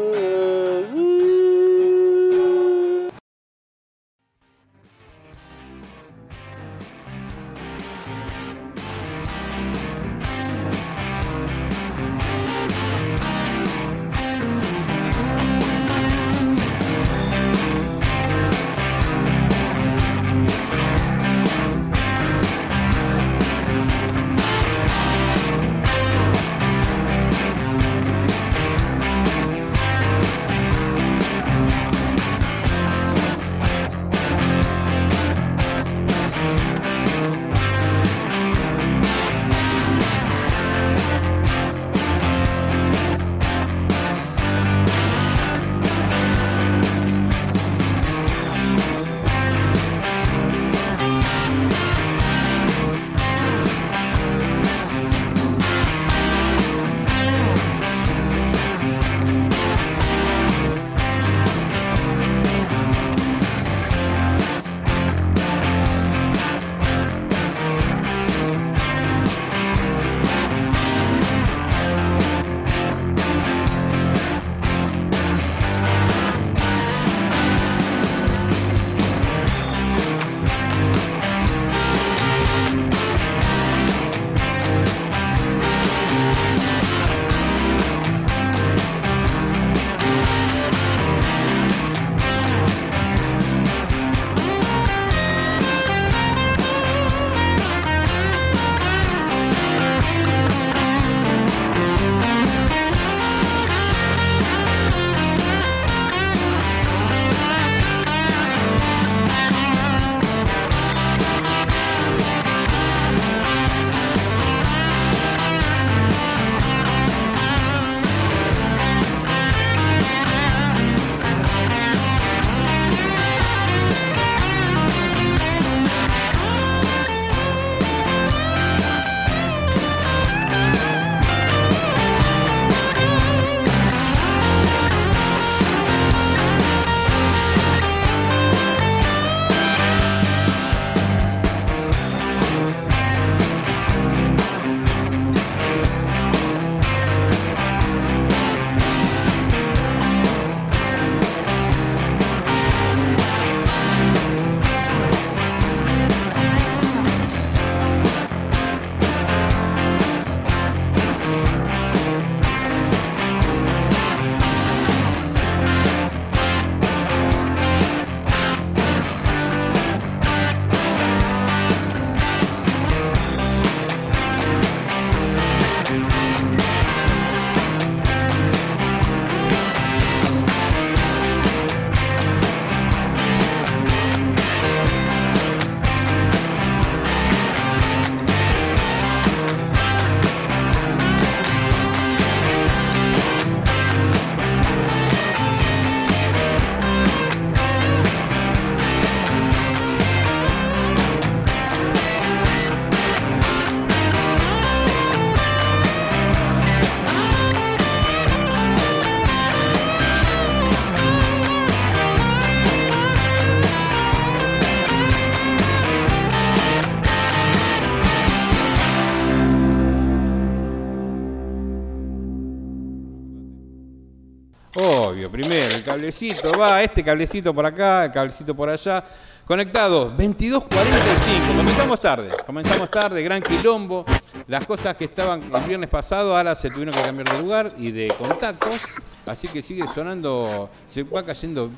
Va, 226.33 226.83
este 226.83 227.05
cablecito 227.05 227.55
por 227.55 227.67
acá, 227.67 228.05
el 228.05 228.13
cablecito 228.13 228.55
por 228.55 228.69
allá. 228.69 229.05
Conectado, 229.47 230.11
22.45. 230.17 231.59
Comenzamos 231.59 232.01
tarde, 232.01 232.29
comenzamos 232.47 232.91
tarde, 232.91 233.23
gran 233.23 233.43
quilombo. 233.43 234.07
Las 234.47 234.67
cosas 234.67 234.97
que 234.97 235.05
estaban 235.05 235.43
el 235.55 235.63
viernes 235.65 235.91
pasado 235.91 236.35
ahora 236.35 236.55
se 236.55 236.71
tuvieron 236.71 236.95
que 236.95 237.03
cambiar 237.03 237.29
de 237.29 237.43
lugar 237.43 237.73
y 237.77 237.91
de 237.91 238.09
contactos. 238.19 238.95
Así 239.27 239.49
que 239.49 239.61
sigue 239.61 239.85
sonando, 239.95 240.71
se 240.91 241.03
va 241.03 241.25
cayendo 241.25 241.71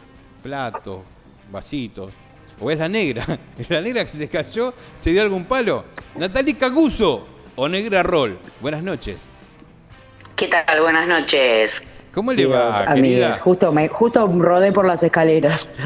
platos, 0.43 1.01
vasitos. 1.51 2.13
O 2.61 2.71
es 2.71 2.79
la 2.79 2.89
negra, 2.89 3.25
es 3.59 3.69
la 3.69 3.81
negra 3.81 4.05
que 4.05 4.17
se 4.17 4.29
cayó, 4.29 4.73
se 4.99 5.11
dio 5.11 5.23
algún 5.23 5.45
palo. 5.45 5.85
Natalie 6.15 6.55
Caguso 6.57 7.27
o 7.57 7.69
Negra 7.69 8.05
Roll. 8.05 8.39
Buenas 8.61 8.83
noches. 8.83 9.23
¿Qué 10.37 10.47
tal? 10.47 10.83
Buenas 10.83 11.09
noches. 11.09 11.83
¿Cómo 12.17 12.33
le 12.33 12.47
va, 12.47 12.83
Dios, 12.83 12.95
querida? 12.95 13.35
justo, 13.35 13.73
me, 13.73 13.89
justo 13.89 14.27
rodé 14.27 14.73
por 14.73 14.87
las 14.87 15.03
escaleras. 15.03 15.69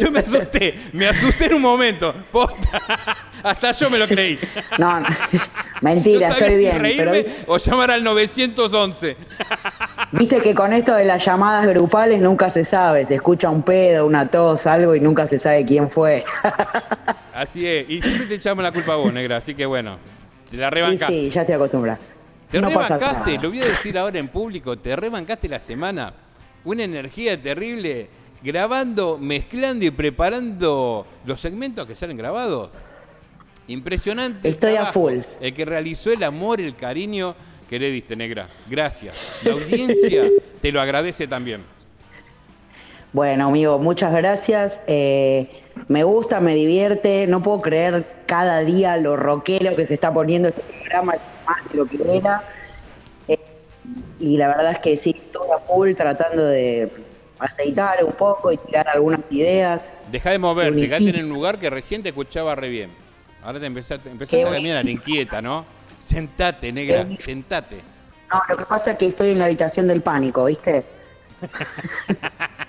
Yo 0.00 0.10
me 0.10 0.20
asusté, 0.20 0.74
me 0.94 1.06
asusté 1.06 1.44
en 1.44 1.54
un 1.56 1.60
momento. 1.60 2.14
Posta. 2.32 2.80
Hasta 3.42 3.72
yo 3.72 3.90
me 3.90 3.98
lo 3.98 4.08
creí. 4.08 4.38
No, 4.78 5.00
no, 5.00 5.06
mentira, 5.82 6.28
No 6.28 6.34
estoy 6.34 6.50
si 6.50 6.56
bien. 6.56 6.78
Pero 6.80 7.12
reírme 7.12 7.34
o 7.46 7.58
llamar 7.58 7.90
al 7.90 8.02
911. 8.02 9.16
viste 10.12 10.40
que 10.40 10.54
con 10.54 10.72
esto 10.72 10.94
de 10.94 11.04
las 11.04 11.22
llamadas 11.22 11.66
grupales 11.66 12.22
nunca 12.22 12.48
se 12.48 12.64
sabe. 12.64 13.04
Se 13.04 13.16
escucha 13.16 13.50
un 13.50 13.62
pedo, 13.62 14.06
una 14.06 14.30
tos, 14.30 14.66
algo 14.66 14.94
y 14.94 15.00
nunca 15.00 15.26
se 15.26 15.38
sabe 15.38 15.66
quién 15.66 15.90
fue. 15.90 16.24
Así 17.34 17.66
es. 17.66 17.84
Y 17.90 18.00
siempre 18.00 18.28
te 18.28 18.36
echamos 18.36 18.64
la 18.64 18.72
culpa 18.72 18.94
a 18.94 18.96
vos, 18.96 19.12
negra. 19.12 19.36
Así 19.36 19.54
que 19.54 19.66
bueno, 19.66 19.98
te 20.50 20.56
la 20.56 20.68
Y 20.68 20.70
rebancaste. 20.70 21.12
sí, 21.12 21.28
ya 21.28 21.42
estoy 21.42 21.56
acostumbrada. 21.56 21.98
Te 22.52 22.60
no 22.60 22.68
rebancaste, 22.68 23.38
lo 23.38 23.48
voy 23.48 23.62
a 23.62 23.64
decir 23.64 23.96
ahora 23.96 24.18
en 24.18 24.28
público, 24.28 24.78
te 24.78 24.94
rebancaste 24.94 25.48
la 25.48 25.58
semana. 25.58 26.12
Una 26.66 26.84
energía 26.84 27.42
terrible 27.42 28.08
grabando, 28.42 29.16
mezclando 29.16 29.86
y 29.86 29.90
preparando 29.90 31.06
los 31.24 31.40
segmentos 31.40 31.86
que 31.86 31.94
salen 31.94 32.18
grabados. 32.18 32.68
Impresionante. 33.68 34.50
Estoy 34.50 34.76
a 34.76 34.84
full. 34.92 35.20
El 35.40 35.54
que 35.54 35.64
realizó 35.64 36.12
el 36.12 36.22
amor, 36.24 36.60
el 36.60 36.76
cariño 36.76 37.34
que 37.70 37.78
le 37.78 37.90
diste, 37.90 38.16
negra. 38.16 38.48
Gracias. 38.68 39.16
La 39.44 39.52
audiencia 39.52 40.28
te 40.60 40.70
lo 40.70 40.82
agradece 40.82 41.26
también. 41.26 41.62
Bueno, 43.14 43.48
amigo, 43.48 43.78
muchas 43.78 44.12
gracias. 44.12 44.78
Eh, 44.86 45.48
me 45.88 46.04
gusta, 46.04 46.40
me 46.40 46.54
divierte. 46.54 47.26
No 47.26 47.42
puedo 47.42 47.62
creer 47.62 48.04
cada 48.26 48.60
día 48.60 48.98
lo 48.98 49.16
rockero 49.16 49.74
que 49.74 49.86
se 49.86 49.94
está 49.94 50.12
poniendo 50.12 50.48
este 50.48 50.60
programa, 50.60 51.14
más 51.46 51.56
de 51.70 51.76
lo 51.76 51.86
que 51.86 52.16
era. 52.18 52.42
Eh, 53.28 53.38
y 54.20 54.36
la 54.36 54.48
verdad 54.48 54.72
es 54.72 54.78
que 54.80 54.96
sí, 54.96 55.10
estoy 55.10 55.48
a 55.54 55.58
full 55.58 55.92
tratando 55.94 56.44
de 56.46 56.90
aceitar 57.38 58.04
un 58.04 58.12
poco 58.12 58.52
y 58.52 58.56
tirar 58.56 58.88
algunas 58.88 59.20
ideas. 59.30 59.96
Deja 60.10 60.30
de 60.30 60.38
moverte, 60.38 60.80
quédate 60.88 61.08
en 61.18 61.24
un 61.24 61.30
lugar 61.30 61.58
que 61.58 61.68
recién 61.70 62.02
te 62.02 62.10
escuchaba 62.10 62.54
re 62.54 62.68
bien. 62.68 62.90
Ahora 63.42 63.58
te 63.58 63.66
empezaste, 63.66 64.08
empezaste 64.08 64.46
a 64.46 64.50
caminar 64.52 64.88
inquieta, 64.88 65.42
¿no? 65.42 65.64
Sentate, 65.98 66.72
negra, 66.72 67.06
Qué- 67.08 67.16
sentate. 67.16 67.80
No, 68.32 68.40
lo 68.48 68.56
que 68.56 68.64
pasa 68.66 68.92
es 68.92 68.98
que 68.98 69.08
estoy 69.08 69.30
en 69.32 69.38
la 69.40 69.46
habitación 69.46 69.88
del 69.88 70.00
pánico, 70.02 70.44
¿viste? 70.44 70.84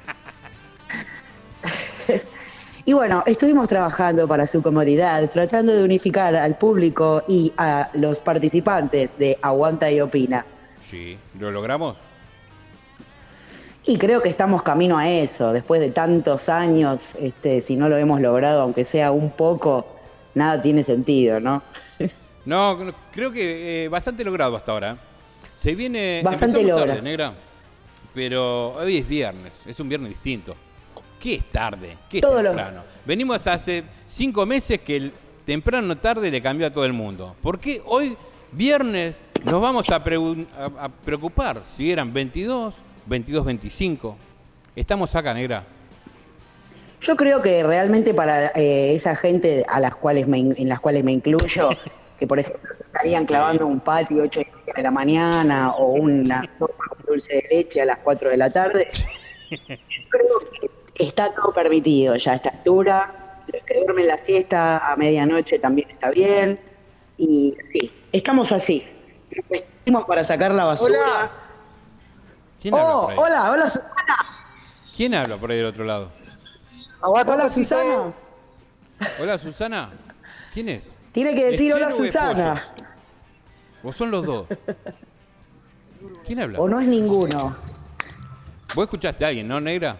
Y 2.85 2.93
bueno, 2.93 3.23
estuvimos 3.25 3.69
trabajando 3.69 4.27
para 4.27 4.45
su 4.45 4.61
comodidad, 4.61 5.29
tratando 5.29 5.73
de 5.73 5.83
unificar 5.83 6.35
al 6.35 6.57
público 6.57 7.23
y 7.29 7.53
a 7.57 7.89
los 7.93 8.21
participantes 8.21 9.17
de 9.17 9.37
Aguanta 9.41 9.89
y 9.89 10.01
Opina. 10.01 10.45
Sí, 10.81 11.17
¿lo 11.39 11.49
logramos? 11.49 11.95
Y 13.85 13.97
creo 13.97 14.21
que 14.21 14.29
estamos 14.29 14.63
camino 14.63 14.97
a 14.97 15.09
eso, 15.09 15.51
después 15.53 15.79
de 15.81 15.91
tantos 15.91 16.47
años, 16.49 17.15
este, 17.19 17.59
si 17.61 17.75
no 17.75 17.87
lo 17.89 17.97
hemos 17.97 18.19
logrado, 18.21 18.61
aunque 18.61 18.85
sea 18.85 19.11
un 19.11 19.31
poco, 19.31 19.85
nada 20.35 20.61
tiene 20.61 20.83
sentido, 20.83 21.39
¿no? 21.39 21.63
No, 22.45 22.77
cr- 22.77 22.93
creo 23.13 23.31
que 23.31 23.85
eh, 23.85 23.87
bastante 23.87 24.21
logrado 24.25 24.57
hasta 24.57 24.73
ahora. 24.73 24.97
Se 25.55 25.75
viene. 25.75 26.19
Bastante 26.21 26.57
empezamos 26.59 26.77
logra. 26.81 26.93
tarde, 26.95 27.01
negra. 27.01 27.33
Pero 28.13 28.71
hoy 28.73 28.97
es 28.97 29.07
viernes, 29.07 29.53
es 29.65 29.79
un 29.79 29.87
viernes 29.87 30.09
distinto. 30.09 30.53
¿Qué 31.23 31.35
es 31.35 31.45
tarde? 31.51 31.97
¿Qué 32.09 32.17
es 32.17 32.21
Todo 32.21 32.41
lo- 32.41 32.49
temprano? 32.49 32.83
Venimos 33.05 33.47
hace 33.47 33.81
cinco 34.05 34.45
meses 34.45 34.81
que 34.81 34.97
el 34.97 35.13
temprano 35.45 35.95
tarde 35.97 36.29
le 36.29 36.41
cambió 36.41 36.67
a 36.67 36.69
todo 36.69 36.83
el 36.83 36.91
mundo. 36.91 37.33
¿Por 37.41 37.59
qué 37.59 37.81
hoy, 37.85 38.17
viernes, 38.51 39.15
nos 39.45 39.61
vamos 39.61 39.89
a, 39.89 40.03
pregun- 40.03 40.45
a- 40.57 40.83
a 40.85 40.89
preocupar 40.89 41.61
si 41.77 41.89
eran 41.89 42.11
22, 42.13 42.75
22, 43.05 43.45
25? 43.45 44.17
Estamos 44.75 45.15
acá, 45.15 45.33
negra. 45.33 45.63
Yo 46.99 47.15
creo 47.15 47.41
que 47.41 47.63
realmente 47.63 48.13
para 48.13 48.47
eh, 48.55 48.93
esa 48.93 49.15
gente 49.15 49.63
a 49.69 49.79
las 49.79 49.95
cuales 49.95 50.27
me 50.27 50.39
in- 50.39 50.55
en 50.57 50.67
las 50.67 50.81
cuales 50.81 51.05
me 51.05 51.13
incluyo, 51.13 51.69
que 52.19 52.27
por 52.27 52.37
ejemplo 52.39 52.69
estarían 52.83 53.25
clavando 53.25 53.65
un 53.65 53.79
patio 53.79 54.23
8 54.23 54.41
de 54.75 54.83
la 54.83 54.91
mañana 54.91 55.71
o 55.71 55.93
una 55.93 56.41
dulce 57.07 57.35
de 57.35 57.43
leche 57.49 57.81
a 57.81 57.85
las 57.85 57.99
4 57.99 58.29
de 58.29 58.37
la 58.37 58.49
tarde, 58.49 58.89
creo 60.09 60.39
que 60.59 60.69
está 60.95 61.33
todo 61.33 61.53
permitido 61.53 62.15
ya 62.15 62.33
a 62.33 62.35
esta 62.35 62.49
altura. 62.49 63.39
Los 63.51 63.61
que 63.63 63.79
duermen 63.83 64.07
la 64.07 64.17
siesta 64.17 64.91
a 64.91 64.95
medianoche 64.95 65.59
también 65.59 65.89
está 65.89 66.11
bien. 66.11 66.59
Y 67.17 67.55
sí, 67.71 67.91
estamos 68.11 68.51
así. 68.51 68.85
Nos 69.35 69.47
vestimos 69.49 70.05
para 70.05 70.23
sacar 70.23 70.53
la 70.53 70.65
basura. 70.65 71.31
¿Quién 72.61 72.73
habla 72.75 72.95
Oh, 72.95 73.01
por 73.03 73.11
ahí? 73.11 73.17
hola, 73.19 73.51
hola 73.51 73.69
Susana. 73.69 74.17
¿Quién 74.95 75.15
habla 75.15 75.37
por 75.37 75.51
ahí 75.51 75.57
del 75.57 75.65
otro 75.65 75.83
lado? 75.83 76.11
Hola 77.01 77.49
Susana. 77.49 78.13
Hola, 79.19 79.37
Susana. 79.37 79.89
¿Quién 80.53 80.69
es? 80.69 80.97
Tiene 81.11 81.35
que 81.35 81.45
decir 81.51 81.71
¿Es 81.71 81.75
hola 81.75 81.91
Susana. 81.91 82.63
¿O 83.83 83.91
son 83.91 84.11
los 84.11 84.25
dos? 84.25 84.47
¿Quién 86.25 86.39
habla? 86.39 86.59
O 86.59 86.69
no 86.69 86.79
es 86.79 86.87
ninguno. 86.87 87.55
Vos 88.75 88.83
escuchaste 88.85 89.25
a 89.25 89.27
alguien, 89.27 89.47
¿no, 89.47 89.59
negra? 89.59 89.97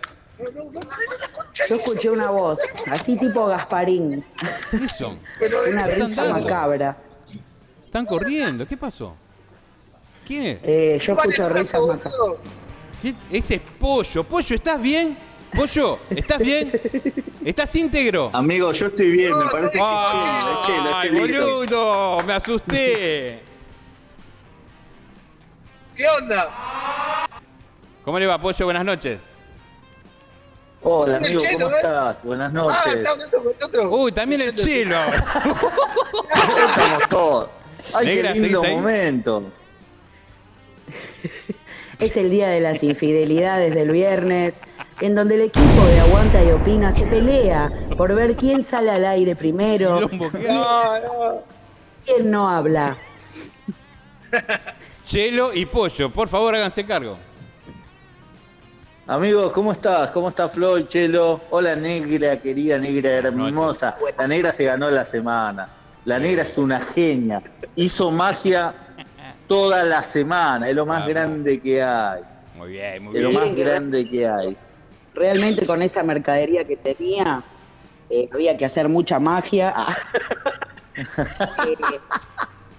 Yo 1.70 1.76
escuché 1.76 2.10
una 2.10 2.30
voz, 2.32 2.60
así 2.90 3.16
tipo 3.18 3.46
Gasparín, 3.48 4.26
¿Quiénes 4.70 4.92
son? 4.94 5.20
una 5.72 5.86
¿qué 5.86 5.96
risa 5.96 6.26
macabra. 6.34 6.98
Están 7.86 8.06
corriendo, 8.06 8.68
¿qué 8.68 8.76
pasó? 8.76 9.16
¿Quién 10.26 10.44
es? 10.44 10.60
Eh, 10.64 11.00
yo 11.02 11.14
escucho 11.14 11.50
risas 11.50 11.82
macabras. 11.86 12.38
Ese 13.32 13.56
es 13.56 13.62
Pollo. 13.80 14.24
Pollo, 14.24 14.56
¿estás 14.56 14.82
bien? 14.82 15.18
Pollo, 15.56 16.00
¿estás 16.10 16.40
bien? 16.40 16.72
¿Estás 17.46 17.76
íntegro? 17.76 18.32
Amigo, 18.34 18.72
yo 18.72 18.88
estoy 18.88 19.12
bien, 19.12 19.38
me 19.38 19.46
parece 19.46 19.72
que 19.72 19.78
es 19.78 19.86
¡Ay, 20.94 21.10
boludo! 21.12 22.24
Me 22.24 22.34
asusté. 22.34 23.40
¿Qué 25.96 26.06
onda? 26.22 27.28
¿Cómo 28.04 28.18
le 28.18 28.26
va, 28.26 28.42
Pollo? 28.42 28.66
Buenas 28.66 28.86
noches. 28.86 29.20
Hola, 30.84 31.18
amigo, 31.18 31.40
Chelo, 31.40 31.60
¿cómo 31.66 31.70
¿eh? 31.70 31.76
estás? 31.78 32.18
Buenas 32.24 32.50
Ah, 32.50 32.54
noches. 32.54 32.94
está 32.96 33.12
hablando 33.12 33.44
con 33.44 33.54
otro. 33.64 33.90
Uy, 33.92 34.12
también 34.12 34.42
el 34.42 34.56
chelo. 34.56 34.98
Estamos 35.06 37.04
todos. 37.10 37.50
Ay, 37.94 38.06
Negra, 38.08 38.34
qué 38.34 38.40
lindo 38.40 38.64
momento. 38.64 39.44
Es 42.00 42.18
el 42.18 42.30
día 42.30 42.50
de 42.50 42.60
las 42.60 42.84
infidelidades 42.84 43.74
del 43.74 43.92
viernes, 43.92 44.62
en 45.00 45.16
donde 45.16 45.36
el 45.36 45.42
equipo 45.42 45.86
de 45.86 46.02
Aguanta 46.02 46.44
y 46.44 46.52
Opina 46.52 46.92
se 46.92 47.06
pelea 47.06 47.72
por 47.96 48.14
ver 48.14 48.36
quién 48.36 48.62
sale 48.64 48.92
al 48.92 49.06
aire 49.06 49.36
primero, 49.38 50.02
no. 50.02 51.42
quién 52.06 52.30
no 52.30 52.50
habla. 52.50 52.98
Chelo 55.06 55.54
y 55.54 55.66
Pollo, 55.66 56.12
por 56.12 56.28
favor, 56.28 56.56
háganse 56.56 56.86
cargo. 56.86 57.18
Amigos, 59.06 59.52
¿cómo 59.52 59.74
estás? 59.74 60.12
¿Cómo 60.12 60.30
está 60.30 60.48
Floyd, 60.48 60.86
Chelo? 60.86 61.42
Hola, 61.50 61.76
negra, 61.76 62.40
querida 62.42 62.78
negra 62.78 63.10
hermosa. 63.12 63.98
La 64.18 64.28
negra 64.28 64.54
se 64.54 64.64
ganó 64.64 64.90
la 64.90 65.04
semana. 65.04 65.68
La 66.06 66.20
negra 66.20 66.44
es 66.44 66.58
una 66.58 66.80
genia. 66.80 67.42
Hizo 67.76 68.12
magia 68.12 68.74
toda 69.48 69.84
la 69.84 70.02
semana. 70.02 70.70
Es 70.70 70.76
lo 70.76 70.86
más 70.86 71.00
Vamos. 71.00 71.14
grande 71.14 71.60
que 71.60 71.84
hay. 71.84 72.22
Muy 72.56 72.72
bien, 72.72 73.04
muy 73.04 73.16
Es 73.18 73.22
lo 73.24 73.30
bien. 73.30 73.42
más 73.42 73.56
grande 73.56 74.10
que 74.10 74.28
hay. 74.28 74.58
Realmente 75.16 75.66
con 75.66 75.82
esa 75.82 76.02
mercadería 76.04 76.64
que 76.64 76.78
tenía, 76.78 77.44
eh, 78.10 78.30
había 78.34 78.56
que 78.56 78.66
hacer 78.66 78.88
mucha 78.90 79.20
magia. 79.20 79.74
Eh, 80.96 81.76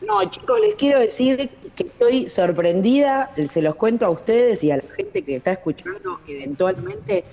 no, 0.07 0.23
chicos, 0.31 0.61
les 0.61 0.77
quiero 0.77 1.01
decir 1.01 1.51
que 1.75 1.85
estoy 1.85 2.29
sorprendida, 2.29 3.31
se 3.51 3.63
los 3.63 3.75
cuento 3.75 4.07
a 4.07 4.11
ustedes 4.11 4.63
y 4.65 4.71
a 4.71 4.77
la 4.77 4.85
gente 4.97 5.23
que 5.25 5.37
está 5.37 5.53
escuchando 5.53 6.21
eventualmente, 6.29 7.25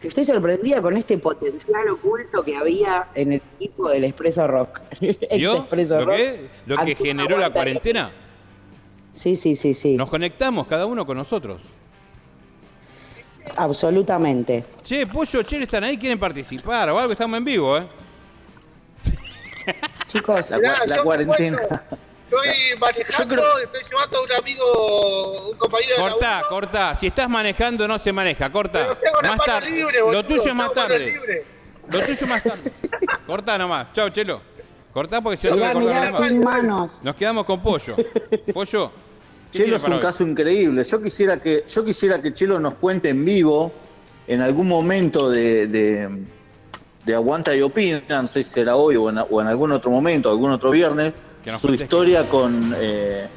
que 0.00 0.08
estoy 0.08 0.24
sorprendida 0.24 0.82
con 0.82 0.96
este 0.96 1.18
potencial 1.18 1.88
oculto 1.90 2.42
que 2.42 2.56
había 2.56 3.08
en 3.14 3.34
el 3.34 3.42
equipo 3.56 3.88
del 3.88 4.04
Expreso 4.04 4.46
Rock. 4.46 4.80
Ex 5.00 5.36
¿Vio? 5.38 5.56
Expreso 5.58 6.00
¿Lo 6.00 6.06
Rock. 6.06 6.16
que, 6.16 6.48
lo 6.66 6.76
que 6.84 6.94
generó 6.94 7.38
la 7.38 7.50
cuarentena? 7.50 8.12
Sí, 9.12 9.36
sí, 9.36 9.54
sí, 9.54 9.74
sí. 9.74 9.96
Nos 9.96 10.10
conectamos 10.10 10.66
cada 10.66 10.86
uno 10.86 11.06
con 11.06 11.16
nosotros. 11.16 11.62
Absolutamente. 13.56 14.64
Che, 14.84 15.06
Pollo, 15.06 15.42
Che, 15.42 15.62
¿están 15.62 15.84
ahí? 15.84 15.96
¿Quieren 15.96 16.18
participar 16.18 16.90
o 16.90 16.98
algo? 16.98 17.12
Estamos 17.12 17.38
en 17.38 17.44
vivo, 17.44 17.78
¿eh? 17.78 17.84
Chicos, 20.08 20.50
La, 20.50 20.84
yo 20.86 21.04
cuarentena. 21.04 21.58
Estoy 22.42 22.78
manejando, 22.78 23.58
estoy 23.62 23.80
llevando 23.90 24.18
a 24.18 24.22
un 24.22 24.32
amigo, 24.32 25.50
un 25.50 25.56
compañero 25.58 25.94
de 25.94 26.00
Cortá, 26.00 26.42
cortá. 26.48 26.96
Si 26.98 27.06
estás 27.06 27.28
manejando, 27.28 27.86
no 27.88 27.98
se 27.98 28.12
maneja. 28.12 28.50
Cortá. 28.50 28.96
Pero 29.00 29.20
tengo 29.20 29.36
Más 29.36 29.46
tarde. 29.46 29.70
libres, 29.70 30.02
Lo 30.12 30.24
tuyo 30.24 30.42
es 30.44 30.54
más 30.54 30.72
tarde. 30.74 31.14
Lo 31.88 32.04
tuyo 32.04 32.26
más 32.26 32.42
tarde. 32.42 32.72
Cortá 33.26 33.58
nomás. 33.58 33.86
Chao, 33.94 34.08
Chelo. 34.10 34.40
Cortá 34.92 35.20
porque 35.20 35.36
si 35.36 35.48
no 35.48 35.54
te 35.54 35.60
voy 35.60 35.92
a 35.92 36.10
cortar 36.10 36.34
manos. 36.34 37.00
Nos 37.02 37.16
quedamos 37.16 37.44
con 37.46 37.60
Pollo. 37.62 37.96
Pollo. 38.52 38.92
¿qué 39.50 39.58
Chelo 39.58 39.76
es 39.76 39.84
un 39.84 39.94
hoy? 39.94 40.00
caso 40.00 40.24
increíble. 40.24 40.84
Yo 40.84 41.02
quisiera 41.02 41.36
que, 41.40 41.64
yo 41.68 41.84
quisiera 41.84 42.20
que 42.22 42.32
Chelo 42.32 42.58
nos 42.60 42.76
cuente 42.76 43.08
en 43.08 43.24
vivo, 43.24 43.72
en 44.26 44.40
algún 44.40 44.68
momento 44.68 45.30
de, 45.30 45.66
de, 45.66 46.08
de 47.04 47.14
Aguanta 47.14 47.54
y 47.54 47.60
Opina, 47.62 48.02
no 48.22 48.26
sé 48.28 48.42
si 48.44 48.50
será 48.52 48.76
hoy 48.76 48.96
o 48.96 49.10
en, 49.10 49.18
o 49.18 49.40
en 49.40 49.46
algún 49.46 49.72
otro 49.72 49.90
momento, 49.90 50.30
algún 50.30 50.50
otro 50.52 50.70
viernes, 50.70 51.20
su 51.58 51.72
historia 51.74 52.28
con, 52.28 52.74
eh, 52.78 53.28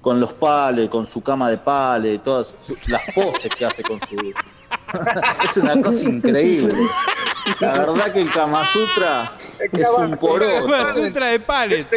con 0.00 0.20
los 0.20 0.32
pales, 0.34 0.88
con 0.88 1.06
su 1.08 1.20
cama 1.20 1.50
de 1.50 1.58
pales, 1.58 2.22
todas 2.22 2.54
su- 2.58 2.76
las 2.86 3.02
poses 3.14 3.50
que 3.56 3.64
hace 3.64 3.82
con 3.82 3.98
su... 4.00 4.16
es 5.44 5.56
una 5.56 5.80
cosa 5.82 6.08
increíble. 6.08 6.74
La 7.60 7.72
verdad 7.72 8.12
que 8.12 8.20
el 8.22 8.30
Kama 8.30 8.64
Sutra 8.66 9.36
es 9.72 9.88
un 9.98 10.16
poroto. 10.16 10.66
Kama 10.66 10.92
Sutra 10.94 11.26
de 11.28 11.40
palet. 11.40 11.88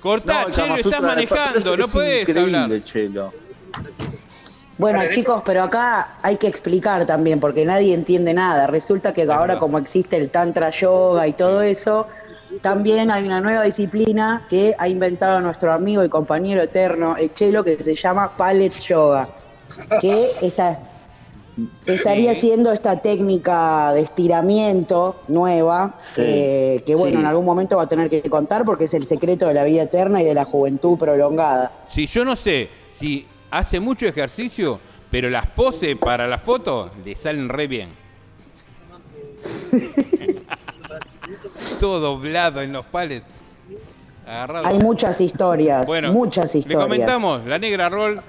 Cortá, 0.00 0.44
No, 0.44 0.50
Chelo, 0.50 0.76
estás 0.76 1.00
pales, 1.00 1.02
manejando. 1.30 1.76
No 1.76 1.84
es 1.86 1.90
podés 1.90 2.28
increíble, 2.28 2.58
hablar. 2.58 2.82
Chelo. 2.82 3.32
Bueno, 4.76 5.00
chicos, 5.10 5.42
pero 5.46 5.62
acá 5.62 6.16
hay 6.22 6.36
que 6.36 6.48
explicar 6.48 7.06
también, 7.06 7.38
porque 7.38 7.64
nadie 7.64 7.94
entiende 7.94 8.34
nada. 8.34 8.66
Resulta 8.66 9.12
que 9.14 9.22
ahora, 9.22 9.38
verdad. 9.40 9.58
como 9.60 9.78
existe 9.78 10.16
el 10.16 10.30
Tantra 10.30 10.70
Yoga 10.70 11.28
y 11.28 11.32
todo 11.32 11.62
eso, 11.62 12.06
también 12.60 13.10
hay 13.10 13.24
una 13.24 13.40
nueva 13.40 13.62
disciplina 13.62 14.46
que 14.48 14.74
ha 14.76 14.88
inventado 14.88 15.40
nuestro 15.40 15.72
amigo 15.72 16.04
y 16.04 16.08
compañero 16.08 16.60
eterno, 16.62 17.16
Echelo, 17.16 17.62
que 17.62 17.80
se 17.82 17.94
llama 17.94 18.36
Pallet 18.36 18.72
Yoga. 18.72 19.28
Que 20.00 20.30
está, 20.42 20.80
estaría 21.86 22.34
Sí. 22.34 22.40
siendo 22.48 22.72
esta 22.72 23.00
técnica 23.00 23.92
de 23.92 24.00
estiramiento 24.00 25.20
nueva, 25.28 25.94
Sí, 25.98 26.20
eh, 26.24 26.82
que 26.84 26.96
bueno, 26.96 27.14
sí. 27.16 27.20
en 27.20 27.26
algún 27.26 27.44
momento 27.44 27.76
va 27.76 27.84
a 27.84 27.88
tener 27.88 28.08
que 28.08 28.22
contar 28.22 28.64
porque 28.64 28.84
es 28.84 28.94
el 28.94 29.06
secreto 29.06 29.46
de 29.46 29.54
la 29.54 29.62
vida 29.62 29.82
eterna 29.82 30.20
y 30.20 30.24
de 30.24 30.34
la 30.34 30.44
juventud 30.44 30.98
prolongada. 30.98 31.70
Si 31.92 32.06
yo 32.08 32.24
no 32.24 32.34
sé 32.34 32.68
si 32.92 33.26
hace 33.58 33.78
mucho 33.80 34.06
ejercicio, 34.06 34.80
pero 35.10 35.30
las 35.30 35.46
poses 35.46 35.96
para 35.96 36.26
la 36.26 36.38
foto 36.38 36.90
le 37.04 37.14
salen 37.14 37.48
re 37.48 37.66
bien. 37.68 37.88
Todo 41.80 42.00
doblado 42.00 42.60
en 42.62 42.72
los 42.72 42.84
palets. 42.86 43.24
Agarrado. 44.26 44.66
Hay 44.66 44.78
muchas 44.78 45.20
historias, 45.20 45.86
Bueno, 45.86 46.12
muchas 46.12 46.54
le 46.54 46.60
historias. 46.60 46.82
comentamos, 46.82 47.44
la 47.46 47.58
negra 47.58 47.88
roll, 47.90 48.20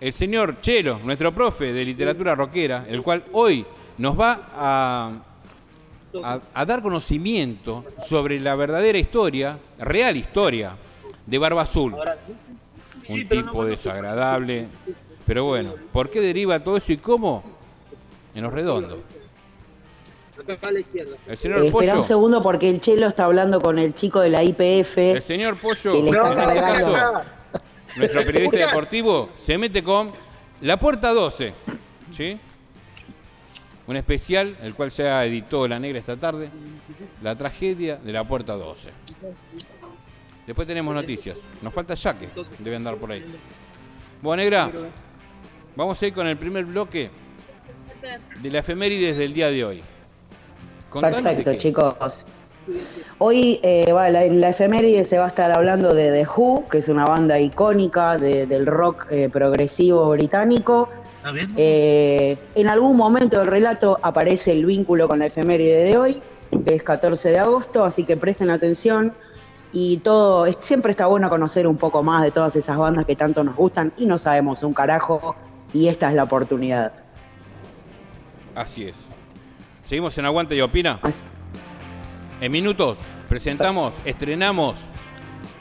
el 0.00 0.12
señor 0.12 0.60
Chelo, 0.60 0.98
nuestro 1.02 1.32
profe 1.32 1.72
de 1.72 1.84
literatura 1.84 2.34
rockera, 2.34 2.84
el 2.88 3.02
cual 3.02 3.24
hoy 3.32 3.64
nos 3.98 4.18
va 4.18 4.40
a, 4.54 5.12
a, 6.22 6.40
a 6.52 6.64
dar 6.66 6.82
conocimiento 6.82 7.84
sobre 8.06 8.38
la 8.40 8.54
verdadera 8.56 8.98
historia, 8.98 9.58
real 9.78 10.16
historia, 10.18 10.72
de 11.26 11.38
Barba 11.38 11.62
Azul. 11.62 11.94
Un 13.12 13.28
tipo 13.28 13.64
desagradable. 13.64 14.68
Pero 15.26 15.44
bueno, 15.44 15.74
¿por 15.92 16.10
qué 16.10 16.20
deriva 16.20 16.58
todo 16.60 16.76
eso 16.76 16.92
y 16.92 16.96
cómo? 16.96 17.42
En 18.34 18.42
los 18.42 18.52
redondos. 18.52 18.98
El 21.26 21.36
señor 21.36 21.58
Eh, 21.58 21.66
espera 21.66 21.70
Pollo. 21.72 21.96
un 21.98 22.04
segundo 22.04 22.42
porque 22.42 22.68
el 22.68 22.80
Chelo 22.80 23.06
está 23.06 23.26
hablando 23.26 23.60
con 23.60 23.78
el 23.78 23.94
chico 23.94 24.20
de 24.20 24.30
la 24.30 24.42
IPF. 24.42 24.98
El 24.98 25.22
señor 25.22 25.56
Pollo, 25.56 25.92
le 26.02 26.10
está 26.10 26.28
este 26.30 26.36
cargando. 26.36 26.92
caso, 26.92 27.28
nuestro 27.96 28.22
periodista 28.24 28.56
Escuchá. 28.56 28.66
deportivo, 28.74 29.28
se 29.38 29.58
mete 29.58 29.82
con 29.84 30.10
La 30.62 30.78
Puerta 30.78 31.12
12. 31.12 31.52
¿Sí? 32.16 32.38
Un 33.86 33.96
especial, 33.96 34.56
el 34.62 34.74
cual 34.74 34.90
se 34.90 35.06
editó 35.06 35.68
La 35.68 35.78
Negra 35.78 35.98
esta 35.98 36.16
tarde. 36.16 36.50
La 37.22 37.36
tragedia 37.36 37.96
de 37.96 38.12
La 38.12 38.24
Puerta 38.24 38.54
12. 38.54 38.90
Después 40.46 40.66
tenemos 40.66 40.94
noticias. 40.94 41.38
Nos 41.62 41.72
falta 41.72 41.94
Yaque, 41.94 42.28
debe 42.58 42.76
andar 42.76 42.96
por 42.96 43.12
ahí. 43.12 43.24
Bueno, 44.20 44.42
Negra, 44.42 44.70
vamos 45.76 46.00
a 46.02 46.06
ir 46.06 46.12
con 46.12 46.26
el 46.26 46.36
primer 46.36 46.64
bloque 46.64 47.10
de 48.40 48.50
la 48.50 48.58
efemérides 48.58 49.16
del 49.16 49.32
día 49.32 49.50
de 49.50 49.64
hoy. 49.64 49.82
Contanos 50.90 51.22
Perfecto, 51.22 51.54
chicos. 51.54 52.26
Hoy 53.18 53.58
eh, 53.62 53.92
va, 53.92 54.08
la- 54.10 54.24
en 54.24 54.40
la 54.40 54.50
efeméride 54.50 55.04
se 55.04 55.18
va 55.18 55.24
a 55.24 55.28
estar 55.28 55.50
hablando 55.50 55.94
de 55.94 56.12
The 56.12 56.28
Who, 56.28 56.68
que 56.68 56.78
es 56.78 56.88
una 56.88 57.04
banda 57.04 57.38
icónica 57.40 58.18
de- 58.18 58.46
del 58.46 58.66
rock 58.66 59.06
eh, 59.10 59.28
progresivo 59.32 60.08
británico. 60.10 60.88
Eh, 61.56 62.36
en 62.54 62.68
algún 62.68 62.96
momento 62.96 63.38
del 63.38 63.46
relato 63.48 63.98
aparece 64.02 64.52
el 64.52 64.66
vínculo 64.66 65.08
con 65.08 65.18
la 65.20 65.26
efeméride 65.26 65.84
de 65.84 65.96
hoy, 65.96 66.22
que 66.66 66.74
es 66.74 66.82
14 66.82 67.30
de 67.30 67.38
agosto, 67.38 67.84
así 67.84 68.04
que 68.04 68.16
presten 68.16 68.50
atención. 68.50 69.12
Y 69.72 69.98
todo, 69.98 70.44
es- 70.46 70.58
siempre 70.60 70.90
está 70.90 71.06
bueno 71.06 71.30
conocer 71.30 71.66
un 71.66 71.76
poco 71.76 72.02
más 72.02 72.22
de 72.22 72.30
todas 72.30 72.54
esas 72.56 72.76
bandas 72.76 73.06
que 73.06 73.16
tanto 73.16 73.42
nos 73.42 73.56
gustan 73.56 73.92
y 73.96 74.06
no 74.06 74.18
sabemos 74.18 74.62
un 74.62 74.74
carajo, 74.74 75.34
y 75.72 75.88
esta 75.88 76.08
es 76.10 76.14
la 76.14 76.24
oportunidad. 76.24 76.92
Así 78.54 78.84
es. 78.84 78.96
Seguimos 79.84 80.16
en 80.18 80.26
Aguanta 80.26 80.54
y 80.54 80.60
Opina. 80.60 80.98
Así- 81.02 81.26
En 82.40 82.52
minutos 82.52 82.98
presentamos, 83.28 83.94
estrenamos 84.04 84.76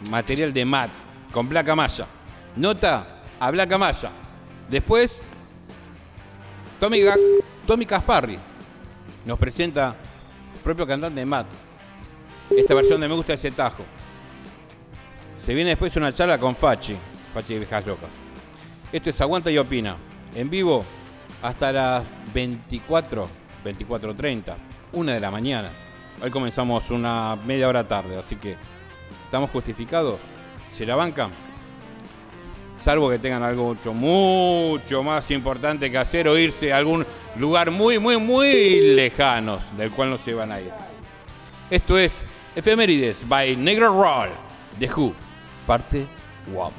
material 0.10 0.52
de 0.52 0.65
Matt 0.65 0.89
con 1.32 1.47
Black 1.47 1.69
Amaya. 1.69 2.08
Nota 2.56 3.08
a 3.39 3.52
Black 3.52 3.71
Amaya. 3.71 4.12
Después, 4.69 5.15
Tommy, 6.80 7.00
Ga- 7.02 7.17
Tommy 7.67 7.86
Casparri 7.86 8.38
nos 9.26 9.38
presenta 9.39 9.95
el 10.56 10.60
propio 10.63 10.86
cantante 10.88 11.19
de 11.19 11.26
Matt. 11.26 11.47
Esta 12.50 12.74
versión 12.74 13.00
de 13.00 13.08
Me 13.08 13.15
gusta 13.15 13.34
ese 13.34 13.52
tajo. 13.52 13.84
Se 15.46 15.56
viene 15.56 15.72
después 15.72 15.96
una 15.96 16.14
charla 16.14 16.38
con 16.38 16.56
Fachi, 16.56 16.96
Fachi 17.34 17.54
de 17.54 17.60
Viejas 17.60 17.86
Locas. 17.88 18.10
Esto 18.92 19.10
es 19.10 19.20
Aguanta 19.22 19.50
y 19.50 19.58
Opina. 19.58 19.98
En 20.36 20.52
vivo 20.52 20.86
hasta 21.42 21.72
las 21.72 22.04
24, 22.32 23.28
24.30, 23.66 24.54
una 24.94 25.14
de 25.14 25.20
la 25.20 25.32
mañana. 25.32 25.70
Hoy 26.22 26.30
comenzamos 26.30 26.92
una 26.92 27.36
media 27.44 27.68
hora 27.68 27.88
tarde, 27.88 28.20
así 28.20 28.36
que 28.36 28.56
estamos 29.26 29.50
justificados. 29.50 30.20
¿Se 30.78 30.86
la 30.86 30.96
bancan? 30.96 31.32
Salvo 32.84 33.10
que 33.10 33.18
tengan 33.18 33.42
algo 33.42 33.74
mucho, 33.74 33.94
mucho 33.94 35.02
más 35.02 35.30
importante 35.32 35.90
que 35.90 35.98
hacer 35.98 36.28
o 36.28 36.38
irse 36.38 36.72
a 36.72 36.78
algún 36.78 37.04
lugar 37.36 37.72
muy, 37.72 37.98
muy, 37.98 38.18
muy 38.18 38.82
lejanos 38.96 39.76
del 39.76 39.90
cual 39.90 40.12
no 40.12 40.18
se 40.18 40.36
van 40.36 40.52
a 40.52 40.62
ir. 40.62 40.72
Esto 41.72 41.98
es 41.98 42.12
Efemérides 42.56 43.28
by 43.28 43.56
Negro 43.56 43.88
Roll, 43.88 44.30
The 44.78 44.90
Who, 44.92 45.14
parte 45.65 46.08
1. 46.54 46.71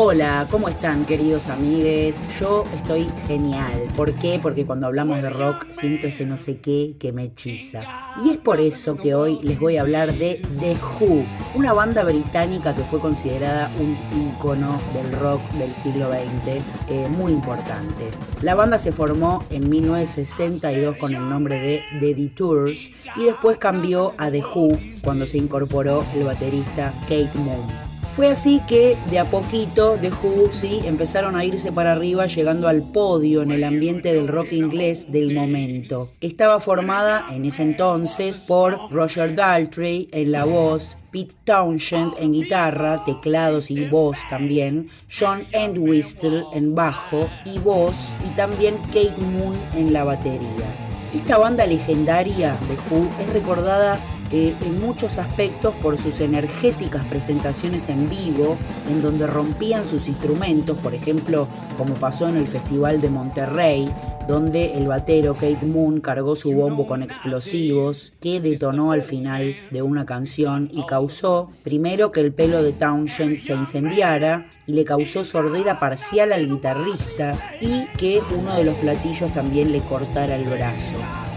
Hola, 0.00 0.46
¿cómo 0.48 0.68
están 0.68 1.04
queridos 1.06 1.48
amigues? 1.48 2.22
Yo 2.38 2.62
estoy 2.72 3.08
genial. 3.26 3.82
¿Por 3.96 4.12
qué? 4.12 4.38
Porque 4.40 4.64
cuando 4.64 4.86
hablamos 4.86 5.20
de 5.20 5.28
rock 5.28 5.66
siento 5.72 6.06
ese 6.06 6.24
no 6.24 6.38
sé 6.38 6.58
qué 6.60 6.94
que 7.00 7.10
me 7.10 7.24
hechiza. 7.24 7.82
Y 8.24 8.30
es 8.30 8.36
por 8.36 8.60
eso 8.60 8.94
que 8.94 9.16
hoy 9.16 9.40
les 9.42 9.58
voy 9.58 9.76
a 9.76 9.80
hablar 9.80 10.16
de 10.16 10.40
The 10.60 10.76
Who, 10.76 11.24
una 11.56 11.72
banda 11.72 12.04
británica 12.04 12.76
que 12.76 12.84
fue 12.84 13.00
considerada 13.00 13.72
un 13.80 13.96
ícono 14.36 14.80
del 14.94 15.18
rock 15.18 15.42
del 15.54 15.74
siglo 15.74 16.12
XX, 16.12 16.62
eh, 16.88 17.08
muy 17.08 17.32
importante. 17.32 18.04
La 18.42 18.54
banda 18.54 18.78
se 18.78 18.92
formó 18.92 19.42
en 19.50 19.68
1962 19.68 20.96
con 20.96 21.12
el 21.12 21.28
nombre 21.28 21.58
de 21.58 21.82
The 21.98 22.14
Detours 22.14 22.92
y 23.16 23.24
después 23.24 23.58
cambió 23.58 24.14
a 24.16 24.30
The 24.30 24.44
Who 24.44 24.78
cuando 25.02 25.26
se 25.26 25.38
incorporó 25.38 26.04
el 26.14 26.22
baterista 26.22 26.94
Kate 27.08 27.30
Moon. 27.34 27.87
Fue 28.18 28.26
así 28.26 28.60
que 28.66 28.96
de 29.12 29.20
a 29.20 29.26
poquito 29.26 29.96
The 30.00 30.10
Who 30.10 30.50
empezaron 30.84 31.36
a 31.36 31.44
irse 31.44 31.70
para 31.70 31.92
arriba 31.92 32.26
llegando 32.26 32.66
al 32.66 32.82
podio 32.82 33.42
en 33.42 33.52
el 33.52 33.62
ambiente 33.62 34.12
del 34.12 34.26
rock 34.26 34.54
inglés 34.54 35.12
del 35.12 35.32
momento. 35.32 36.10
Estaba 36.20 36.58
formada 36.58 37.26
en 37.30 37.44
ese 37.44 37.62
entonces 37.62 38.40
por 38.40 38.90
Roger 38.90 39.36
Daltrey 39.36 40.08
en 40.10 40.32
la 40.32 40.44
voz, 40.44 40.98
Pete 41.12 41.36
Townshend 41.44 42.14
en 42.18 42.32
guitarra, 42.32 43.04
teclados 43.04 43.70
y 43.70 43.84
voz 43.84 44.18
también, 44.28 44.88
John 45.08 45.46
Entwistle 45.52 46.42
en 46.52 46.74
bajo 46.74 47.30
y 47.44 47.60
voz 47.60 48.14
y 48.26 48.34
también 48.34 48.74
Kate 48.88 49.22
Moon 49.32 49.56
en 49.76 49.92
la 49.92 50.02
batería. 50.02 50.87
Esta 51.14 51.38
banda 51.38 51.64
legendaria 51.64 52.54
de 52.68 52.94
Who 52.94 53.08
es 53.18 53.32
recordada 53.32 53.98
eh, 54.30 54.54
en 54.60 54.78
muchos 54.78 55.16
aspectos 55.16 55.74
por 55.76 55.96
sus 55.96 56.20
energéticas 56.20 57.02
presentaciones 57.06 57.88
en 57.88 58.10
vivo, 58.10 58.58
en 58.90 59.00
donde 59.00 59.26
rompían 59.26 59.86
sus 59.86 60.06
instrumentos, 60.06 60.76
por 60.76 60.94
ejemplo, 60.94 61.48
como 61.78 61.94
pasó 61.94 62.28
en 62.28 62.36
el 62.36 62.46
Festival 62.46 63.00
de 63.00 63.08
Monterrey, 63.08 63.90
donde 64.28 64.74
el 64.74 64.86
batero 64.86 65.32
Kate 65.32 65.64
Moon 65.64 66.00
cargó 66.00 66.36
su 66.36 66.52
bombo 66.52 66.86
con 66.86 67.02
explosivos 67.02 68.12
que 68.20 68.42
detonó 68.42 68.92
al 68.92 69.02
final 69.02 69.56
de 69.70 69.80
una 69.80 70.04
canción 70.04 70.68
y 70.70 70.84
causó, 70.84 71.50
primero, 71.62 72.12
que 72.12 72.20
el 72.20 72.34
pelo 72.34 72.62
de 72.62 72.72
Townshend 72.72 73.38
se 73.38 73.54
incendiara 73.54 74.50
y 74.68 74.74
le 74.74 74.84
causó 74.84 75.24
sordera 75.24 75.80
parcial 75.80 76.32
al 76.32 76.46
guitarrista 76.46 77.32
y 77.60 77.86
que 77.96 78.22
uno 78.38 78.54
de 78.54 78.64
los 78.64 78.76
platillos 78.76 79.32
también 79.32 79.72
le 79.72 79.80
cortara 79.80 80.36
el 80.36 80.44
brazo 80.44 80.94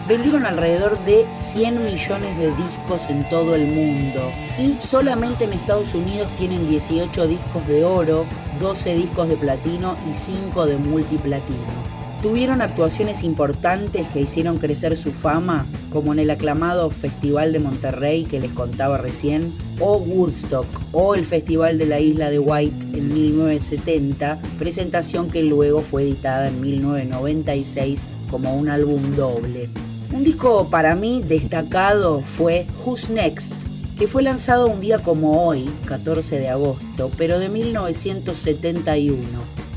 vendieron 0.08 0.46
alrededor 0.46 0.98
de 1.06 1.26
100 1.32 1.86
millones 1.86 2.38
de 2.38 2.48
discos 2.56 3.10
en 3.10 3.24
todo 3.30 3.56
el 3.56 3.66
mundo 3.68 4.22
y 4.60 4.74
solamente 4.74 5.46
en 5.46 5.54
Estados 5.54 5.94
Unidos 5.94 6.30
tienen 6.38 6.68
18 6.68 7.28
discos 7.28 7.66
de 7.68 7.86
oro, 7.86 8.26
12 8.60 8.96
discos 8.96 9.30
de 9.30 9.38
platino 9.38 9.96
y 10.12 10.14
5 10.14 10.66
de 10.66 10.78
multiplatino. 10.78 12.01
Tuvieron 12.22 12.62
actuaciones 12.62 13.24
importantes 13.24 14.06
que 14.10 14.22
hicieron 14.22 14.60
crecer 14.60 14.96
su 14.96 15.12
fama, 15.12 15.66
como 15.92 16.14
en 16.14 16.20
el 16.20 16.30
aclamado 16.30 16.92
Festival 16.92 17.52
de 17.52 17.58
Monterrey 17.58 18.26
que 18.26 18.40
les 18.40 18.52
contaba 18.52 19.00
recién, 19.00 19.52
o 19.80 19.98
Woodstock, 19.98 20.68
o 20.92 21.16
el 21.16 21.26
Festival 21.26 21.80
de 21.80 21.88
la 21.88 22.00
Isla 22.00 22.30
de 22.30 22.38
White 22.38 22.96
en 22.96 23.12
1970, 23.12 24.38
presentación 24.60 25.32
que 25.32 25.42
luego 25.42 25.82
fue 25.82 26.04
editada 26.04 26.50
en 26.50 26.62
1996 26.62 28.08
como 28.30 28.56
un 28.56 28.70
álbum 28.70 29.16
doble. 29.16 29.68
Un 30.14 30.24
disco 30.24 30.68
para 30.70 30.94
mí 30.94 31.24
destacado 31.28 32.22
fue 32.22 32.68
Who's 32.86 33.10
Next, 33.10 33.54
que 33.98 34.08
fue 34.08 34.22
lanzado 34.22 34.68
un 34.68 34.80
día 34.80 35.00
como 35.00 35.44
hoy, 35.44 35.68
14 35.86 36.38
de 36.38 36.50
agosto, 36.50 37.10
pero 37.18 37.40
de 37.40 37.50
1971, 37.50 39.18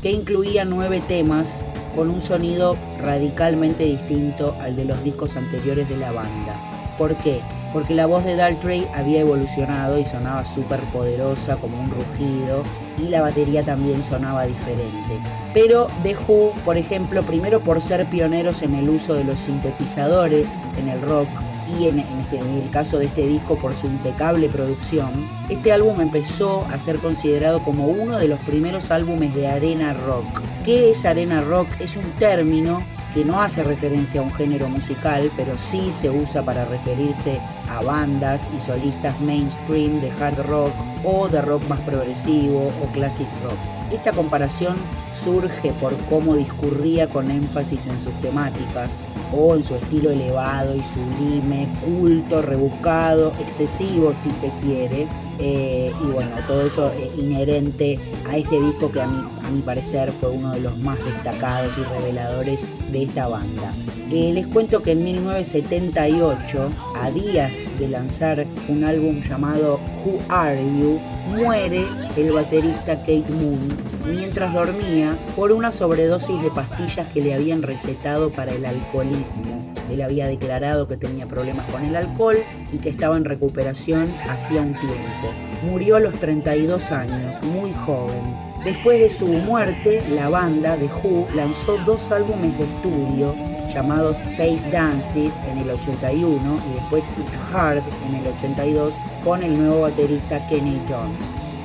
que 0.03 0.11
incluía 0.11 0.63
nueve 0.63 1.01
temas 1.07 1.59
con 1.95 2.09
un 2.09 2.21
sonido 2.21 2.75
radicalmente 2.99 3.85
distinto 3.85 4.55
al 4.61 4.75
de 4.75 4.85
los 4.85 5.03
discos 5.03 5.37
anteriores 5.37 5.87
de 5.87 5.97
la 5.97 6.11
banda. 6.11 6.55
¿Por 6.97 7.15
qué? 7.15 7.39
Porque 7.73 7.93
la 7.93 8.05
voz 8.05 8.23
de 8.23 8.35
Daltrey 8.35 8.87
había 8.93 9.21
evolucionado 9.21 9.99
y 9.99 10.05
sonaba 10.05 10.45
súper 10.45 10.79
poderosa 10.93 11.57
como 11.57 11.79
un 11.79 11.89
rugido 11.89 12.63
y 12.97 13.09
la 13.09 13.21
batería 13.21 13.63
también 13.63 14.03
sonaba 14.03 14.45
diferente. 14.45 15.19
Pero 15.53 15.87
The 16.03 16.15
Who, 16.15 16.53
por 16.63 16.77
ejemplo, 16.77 17.23
primero 17.23 17.59
por 17.59 17.81
ser 17.81 18.05
pioneros 18.05 18.61
en 18.61 18.75
el 18.75 18.89
uso 18.89 19.13
de 19.13 19.25
los 19.25 19.39
sintetizadores 19.39 20.65
en 20.77 20.89
el 20.89 21.01
rock 21.01 21.27
y 21.67 21.87
en, 21.87 21.99
este, 21.99 22.37
en, 22.37 22.61
el 22.61 22.69
caso 22.69 22.97
de 22.97 23.05
este 23.05 23.27
disco 23.27 23.55
por 23.55 23.75
su 23.75 23.87
impecable 23.87 24.49
producción, 24.49 25.11
este 25.49 25.71
álbum 25.71 26.01
empezó 26.01 26.65
a 26.71 26.79
ser 26.79 26.97
considerado 26.97 27.63
como 27.63 27.87
uno 27.87 28.17
de 28.17 28.27
los 28.27 28.39
primeros 28.39 28.91
álbumes 28.91 29.33
de 29.33 29.47
arena 29.47 29.93
rock. 29.93 30.41
¿Qué 30.63 30.91
es 30.91 31.05
arena 31.05 31.41
rock? 31.41 31.67
Es 31.79 31.95
un 31.95 32.09
término 32.19 32.83
que 33.15 33.23
no 33.23 33.41
hace 33.41 33.63
referencia 33.63 34.19
a 34.19 34.23
un 34.23 34.33
género 34.33 34.67
musical, 34.67 35.31
pero 35.37 35.57
sí 35.57 35.91
se 35.93 36.09
usa 36.09 36.43
para 36.43 36.65
referirse 36.65 37.39
a 37.69 37.81
bandas 37.81 38.45
y 38.55 38.65
solistas 38.65 39.19
mainstream 39.21 40.01
de 40.01 40.11
hard 40.19 40.45
rock 40.47 40.73
o 41.05 41.29
de 41.29 41.41
rock 41.41 41.65
más 41.69 41.79
progresivo 41.79 42.73
o 42.83 42.87
classic 42.93 43.27
rock. 43.43 43.57
Esta 43.91 44.11
comparación 44.11 44.75
surge 45.15 45.71
por 45.79 45.95
cómo 46.09 46.35
discurría 46.35 47.07
con 47.07 47.29
énfasis 47.29 47.85
en 47.87 48.01
sus 48.01 48.13
temáticas 48.21 49.05
o 49.31 49.55
en 49.55 49.63
su 49.63 49.75
estilo 49.75 50.09
elevado 50.09 50.75
y 50.75 50.83
sublime, 50.83 51.67
culto, 51.83 52.41
rebuscado, 52.41 53.31
excesivo 53.39 54.13
si 54.13 54.31
se 54.31 54.51
quiere. 54.61 55.07
Eh, 55.37 55.91
y 56.01 56.05
bueno, 56.11 56.31
todo 56.47 56.65
eso 56.65 56.91
inherente 57.17 57.99
a 58.27 58.37
este 58.37 58.59
disco 58.59 58.91
que 58.91 59.01
a 59.01 59.07
mi, 59.07 59.17
a 59.17 59.51
mi 59.51 59.61
parecer 59.61 60.11
fue 60.11 60.29
uno 60.29 60.51
de 60.53 60.61
los 60.61 60.77
más 60.79 60.97
destacados 61.03 61.73
y 61.77 61.83
reveladores 61.83 62.71
de 62.95 63.03
esta 63.03 63.27
banda. 63.27 63.73
Eh, 64.09 64.31
les 64.33 64.47
cuento 64.47 64.81
que 64.81 64.91
en 64.91 65.03
1978, 65.03 66.71
a 66.95 67.11
días 67.11 67.77
de 67.77 67.89
lanzar 67.89 68.45
un 68.69 68.85
álbum 68.85 69.21
llamado 69.21 69.81
Who 70.05 70.21
Are 70.29 70.57
You, 70.57 70.99
muere 71.35 71.83
el 72.15 72.31
baterista 72.31 72.95
Kate 72.99 73.25
Moon 73.29 73.67
mientras 74.05 74.53
dormía 74.53 75.17
por 75.35 75.51
una 75.51 75.73
sobredosis 75.73 76.41
de 76.41 76.49
pastillas 76.51 77.11
que 77.11 77.19
le 77.19 77.33
habían 77.33 77.63
recetado 77.63 78.29
para 78.29 78.53
el 78.53 78.65
alcoholismo. 78.65 79.73
Él 79.91 80.01
había 80.01 80.27
declarado 80.27 80.87
que 80.87 80.95
tenía 80.95 81.25
problemas 81.25 81.69
con 81.69 81.83
el 81.83 81.97
alcohol 81.97 82.37
y 82.71 82.77
que 82.77 82.89
estaba 82.89 83.17
en 83.17 83.25
recuperación 83.25 84.15
hacía 84.29 84.61
un 84.61 84.73
tiempo. 84.73 85.33
Murió 85.69 85.97
a 85.97 85.99
los 85.99 86.15
32 86.15 86.91
años, 86.91 87.43
muy 87.43 87.73
joven. 87.85 88.54
Después 88.65 88.99
de 88.99 89.11
su 89.11 89.27
muerte, 89.27 90.01
la 90.09 90.27
banda 90.27 90.75
de 90.75 90.87
Who 90.87 91.27
lanzó 91.35 91.77
dos 91.85 92.11
álbumes 92.11 92.57
de 92.57 92.63
estudio 92.63 93.35
llamados 93.71 94.17
Face 94.35 94.71
Dances 94.71 95.35
en 95.47 95.59
el 95.59 95.69
81 95.69 96.59
y 96.71 96.73
después 96.73 97.05
It's 97.19 97.37
Hard 97.53 97.83
en 98.09 98.15
el 98.15 98.25
82 98.25 98.95
con 99.23 99.43
el 99.43 99.55
nuevo 99.55 99.81
baterista 99.81 100.39
Kenny 100.47 100.81
Jones. 100.89 101.19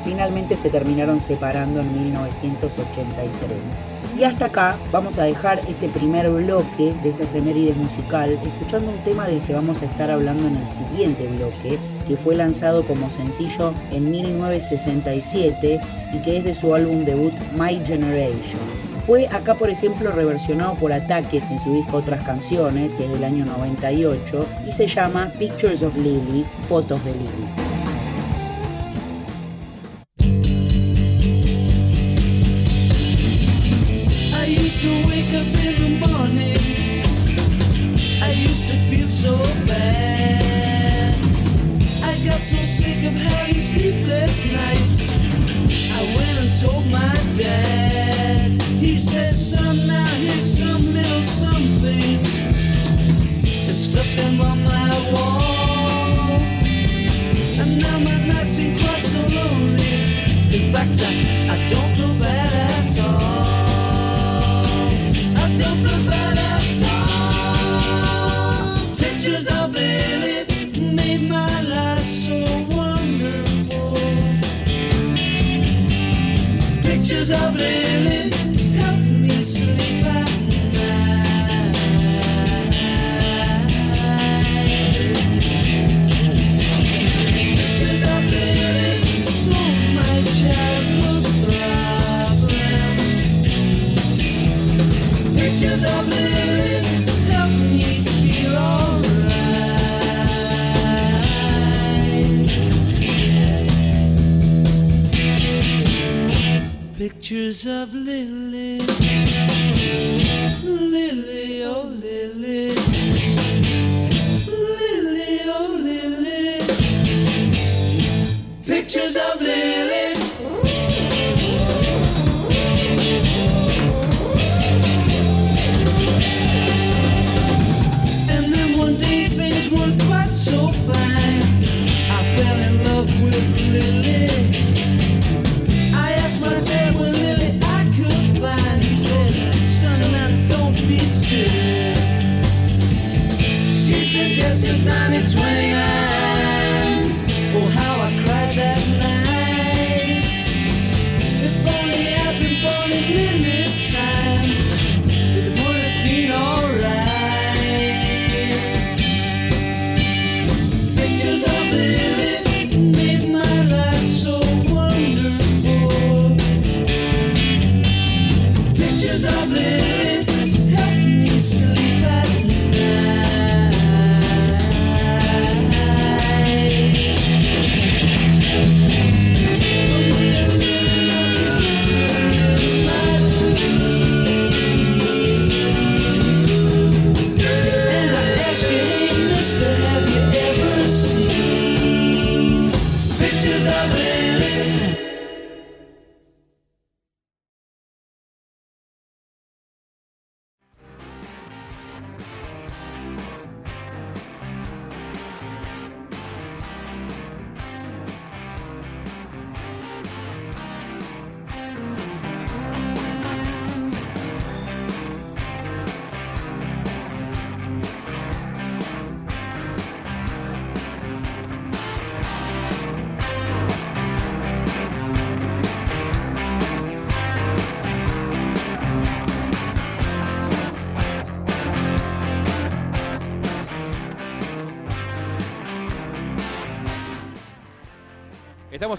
Finalmente 0.04 0.58
se 0.58 0.68
terminaron 0.68 1.22
separando 1.22 1.80
en 1.80 1.90
1983. 2.04 3.58
Y 4.18 4.24
hasta 4.24 4.46
acá 4.46 4.76
vamos 4.92 5.16
a 5.16 5.24
dejar 5.24 5.58
este 5.68 5.88
primer 5.88 6.28
bloque 6.28 6.92
de 7.02 7.10
esta 7.10 7.24
efeméride 7.24 7.72
musical 7.76 8.30
escuchando 8.30 8.90
un 8.90 8.98
tema 8.98 9.26
del 9.26 9.40
que 9.40 9.54
vamos 9.54 9.80
a 9.80 9.86
estar 9.86 10.10
hablando 10.10 10.48
en 10.48 10.56
el 10.56 10.68
siguiente 10.68 11.26
bloque, 11.28 11.78
que 12.10 12.16
fue 12.16 12.34
lanzado 12.34 12.82
como 12.82 13.08
sencillo 13.08 13.72
en 13.92 14.10
1967 14.10 15.80
y 16.12 16.18
que 16.22 16.38
es 16.38 16.44
de 16.44 16.56
su 16.56 16.74
álbum 16.74 17.04
debut 17.04 17.32
My 17.56 17.80
Generation. 17.86 18.58
Fue 19.06 19.28
acá, 19.28 19.54
por 19.54 19.70
ejemplo, 19.70 20.10
reversionado 20.10 20.74
por 20.74 20.92
Ataque 20.92 21.40
en 21.48 21.60
su 21.62 21.72
disco 21.72 21.98
Otras 21.98 22.26
Canciones, 22.26 22.94
que 22.94 23.04
es 23.04 23.12
del 23.12 23.22
año 23.22 23.44
98, 23.44 24.44
y 24.66 24.72
se 24.72 24.88
llama 24.88 25.30
Pictures 25.38 25.84
of 25.84 25.96
Lily, 25.96 26.44
Fotos 26.68 27.04
de 27.04 27.12
Lily. 27.12 27.69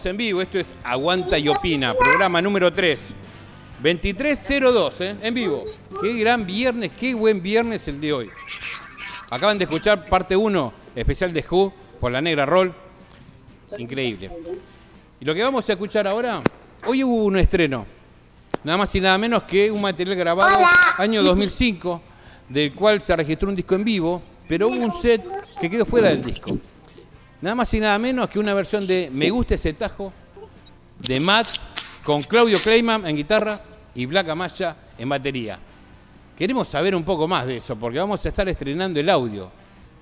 Estamos 0.02 0.14
en 0.14 0.18
vivo, 0.18 0.41
esto 0.41 0.58
es 0.58 0.74
Aguanta 0.84 1.38
y 1.38 1.47
Opina, 1.47 1.93
programa 1.93 2.41
número 2.41 2.74
3. 2.74 2.99
2302, 3.84 5.02
¿eh? 5.02 5.16
en 5.22 5.32
vivo. 5.32 5.66
Qué 6.02 6.14
gran 6.16 6.43
viernes, 6.43 6.89
qué 6.99 7.14
buen 7.14 7.39
viernes 7.39 7.88
el 7.88 8.02
de 8.02 8.12
hoy. 8.12 8.26
Acaban 9.30 9.60
de 9.60 9.66
escuchar 9.66 10.04
parte 10.06 10.36
1, 10.36 10.74
especial 10.95 11.32
de 11.32 11.45
Who, 11.47 11.72
por 11.99 12.12
la 12.12 12.20
Negra 12.20 12.47
Roll. 12.47 12.74
Increíble. 13.78 14.32
Y 15.20 15.26
lo 15.26 15.36
que 15.36 15.43
vamos 15.43 15.70
a 15.70 15.74
escuchar 15.74 16.08
ahora, 16.08 16.41
hoy 16.88 17.04
hubo 17.04 17.26
un 17.26 17.38
estreno. 17.38 17.86
Nada 18.64 18.80
más 18.80 18.95
y 18.95 19.02
nada 19.02 19.20
menos 19.20 19.43
que 19.43 19.70
un 19.70 19.82
material 19.82 20.16
grabado 20.16 20.66
año 20.97 21.22
2005, 21.22 22.02
del 22.49 22.74
cual 22.74 23.04
se 23.04 23.16
registró 23.16 23.49
un 23.49 23.56
disco 23.56 23.76
en 23.76 23.84
vivo, 23.84 24.20
pero 24.47 24.68
hubo 24.68 24.84
un 24.84 24.93
set 24.93 25.24
que 25.60 25.70
quedó 25.70 25.86
fuera 25.86 26.08
del 26.08 26.24
disco. 26.24 26.58
Nada 27.42 27.56
más 27.56 27.74
y 27.74 27.80
nada 27.80 27.98
menos 27.98 28.30
que 28.30 28.38
una 28.38 28.54
versión 28.54 28.86
de 28.86 29.10
Me 29.12 29.32
gusta 29.32 29.56
ese 29.56 29.74
tajo 29.74 30.14
de 31.00 31.20
Matt 31.20 31.48
con 32.04 32.22
Claudio 32.22 32.62
Kleiman 32.62 33.08
en 33.08 33.16
guitarra 33.16 33.60
y 33.96 34.06
Black 34.06 34.30
Amaya 34.30 34.76
en 34.96 35.10
batería. 35.10 35.58
Queremos 36.38 36.68
saber 36.68 36.96
un 36.96 37.04
poco 37.04 37.28
más 37.28 37.48
de 37.48 37.58
eso 37.58 37.76
porque 37.76 37.98
vamos 37.98 38.24
a 38.24 38.30
estar 38.30 38.48
estrenando 38.48 39.00
el 39.00 39.10
audio. 39.10 39.50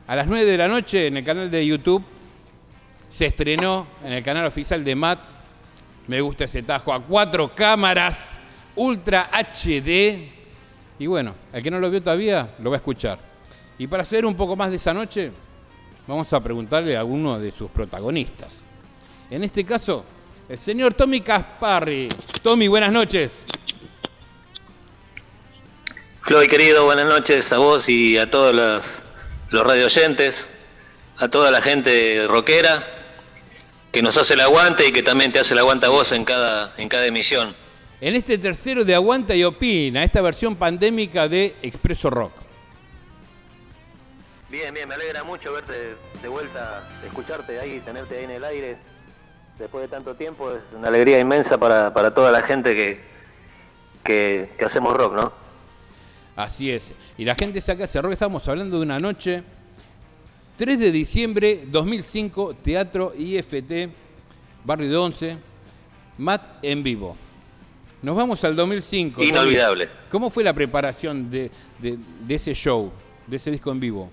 A 0.06 0.18
las 0.18 0.28
9 0.28 0.44
de 0.44 0.58
la 0.58 0.68
noche 0.68 1.08
en 1.08 1.16
el 1.16 1.24
canal 1.24 1.50
de 1.50 1.66
YouTube 1.66 2.04
se 3.10 3.28
estrenó 3.28 3.88
en 4.04 4.12
el 4.12 4.24
canal 4.24 4.46
oficial 4.46 4.84
de 4.84 4.96
Matt 4.96 5.20
Me 6.08 6.20
gusta 6.20 6.44
ese 6.44 6.62
tajo 6.64 6.94
a 6.94 7.02
cuatro 7.02 7.56
cámaras 7.56 8.32
Ultra 8.76 9.30
HD. 9.32 10.30
Y 11.00 11.08
bueno, 11.08 11.36
el 11.54 11.64
que 11.64 11.72
no 11.72 11.80
lo 11.80 11.90
vio 11.90 12.02
todavía 12.02 12.54
lo 12.60 12.70
va 12.70 12.76
a 12.76 12.80
escuchar. 12.80 13.18
Y 13.78 13.88
para 13.88 14.04
saber 14.04 14.26
un 14.26 14.36
poco 14.36 14.58
más 14.58 14.70
de 14.70 14.76
esa 14.76 14.94
noche, 14.94 15.32
vamos 16.10 16.34
a 16.34 16.40
preguntarle 16.40 16.98
a 16.98 17.04
uno 17.04 17.40
de 17.40 17.52
sus 17.52 17.70
protagonistas. 17.70 18.52
En 19.30 19.44
este 19.44 19.64
caso, 19.64 20.04
el 20.50 20.58
señor 20.58 20.96
Tommy 20.96 21.22
Casparri. 21.22 22.08
Tommy, 22.42 22.68
buenas 22.68 22.92
noches. 22.92 23.44
Floyd 26.22 26.50
querido, 26.50 26.86
buenas 26.86 27.08
noches 27.08 27.54
a 27.54 27.60
vos 27.60 27.88
y 27.90 28.18
a 28.18 28.30
todos 28.30 28.56
los, 28.56 29.00
los 29.52 29.64
radio 29.64 29.86
oyentes, 29.86 30.50
a 31.20 31.28
toda 31.28 31.52
la 31.52 31.62
gente 31.62 32.26
rockera 32.28 32.84
que 33.92 34.02
nos 34.02 34.18
hace 34.18 34.34
el 34.34 34.42
aguante 34.42 34.88
y 34.88 34.92
que 34.92 35.04
también 35.04 35.32
te 35.32 35.38
hace 35.38 35.54
el 35.54 35.60
aguante 35.60 35.86
a 35.86 35.90
vos 35.90 36.12
en 36.12 36.26
cada, 36.26 36.74
en 36.78 36.90
cada 36.90 37.06
emisión. 37.06 37.56
En 38.02 38.16
este 38.16 38.40
tercero 38.40 38.84
de 38.84 38.96
Aguanta 38.96 39.36
y 39.36 39.44
Opina, 39.44 40.04
esta 40.04 40.22
versión 40.22 40.56
pandémica 40.56 41.28
de 41.28 41.56
Expreso 41.62 42.10
Rock. 42.10 42.39
Bien, 44.50 44.74
bien, 44.74 44.90
me 44.90 44.96
alegra 44.96 45.24
mucho 45.24 45.54
verte 45.54 45.96
de 46.22 46.28
vuelta, 46.28 46.90
escucharte 47.06 47.60
ahí, 47.60 47.82
tenerte 47.82 48.18
ahí 48.18 48.24
en 48.24 48.32
el 48.32 48.44
aire 48.44 48.78
después 49.60 49.84
de 49.84 49.88
tanto 49.88 50.16
tiempo. 50.16 50.52
Es 50.52 50.62
una 50.76 50.88
alegría 50.88 51.20
inmensa 51.20 51.60
para, 51.60 51.94
para 51.94 52.12
toda 52.16 52.32
la 52.32 52.42
gente 52.42 52.74
que, 52.76 53.00
que, 54.04 54.50
que 54.58 54.66
hacemos 54.66 54.92
rock, 54.98 55.14
¿no? 55.14 55.32
Así 56.36 56.72
es. 56.72 56.94
Y 57.16 57.26
la 57.26 57.36
gente 57.36 57.62
saca 57.62 57.84
ese 57.84 58.02
rock. 58.02 58.14
Estamos 58.14 58.48
hablando 58.48 58.78
de 58.78 58.84
una 58.84 58.98
noche, 58.98 59.44
3 60.58 60.80
de 60.80 60.92
diciembre 60.92 61.66
2005, 61.68 62.56
Teatro 62.56 63.14
IFT, 63.16 63.92
Barrio 64.66 64.90
de 64.90 64.98
Once, 64.98 65.38
Matt 66.18 66.64
en 66.64 66.82
vivo. 66.82 67.16
Nos 68.02 68.16
vamos 68.16 68.44
al 68.44 68.56
2005. 68.56 69.22
Inolvidable. 69.22 69.90
¿Cómo 70.10 70.32
fue 70.32 70.44
la 70.44 70.54
preparación 70.54 71.30
de, 71.30 71.52
de, 71.78 72.00
de 72.22 72.36
ese 72.36 72.56
show, 72.56 72.92
de 73.28 73.38
ese 73.38 73.52
disco 73.52 73.72
en 73.72 73.80
vivo? 73.80 74.10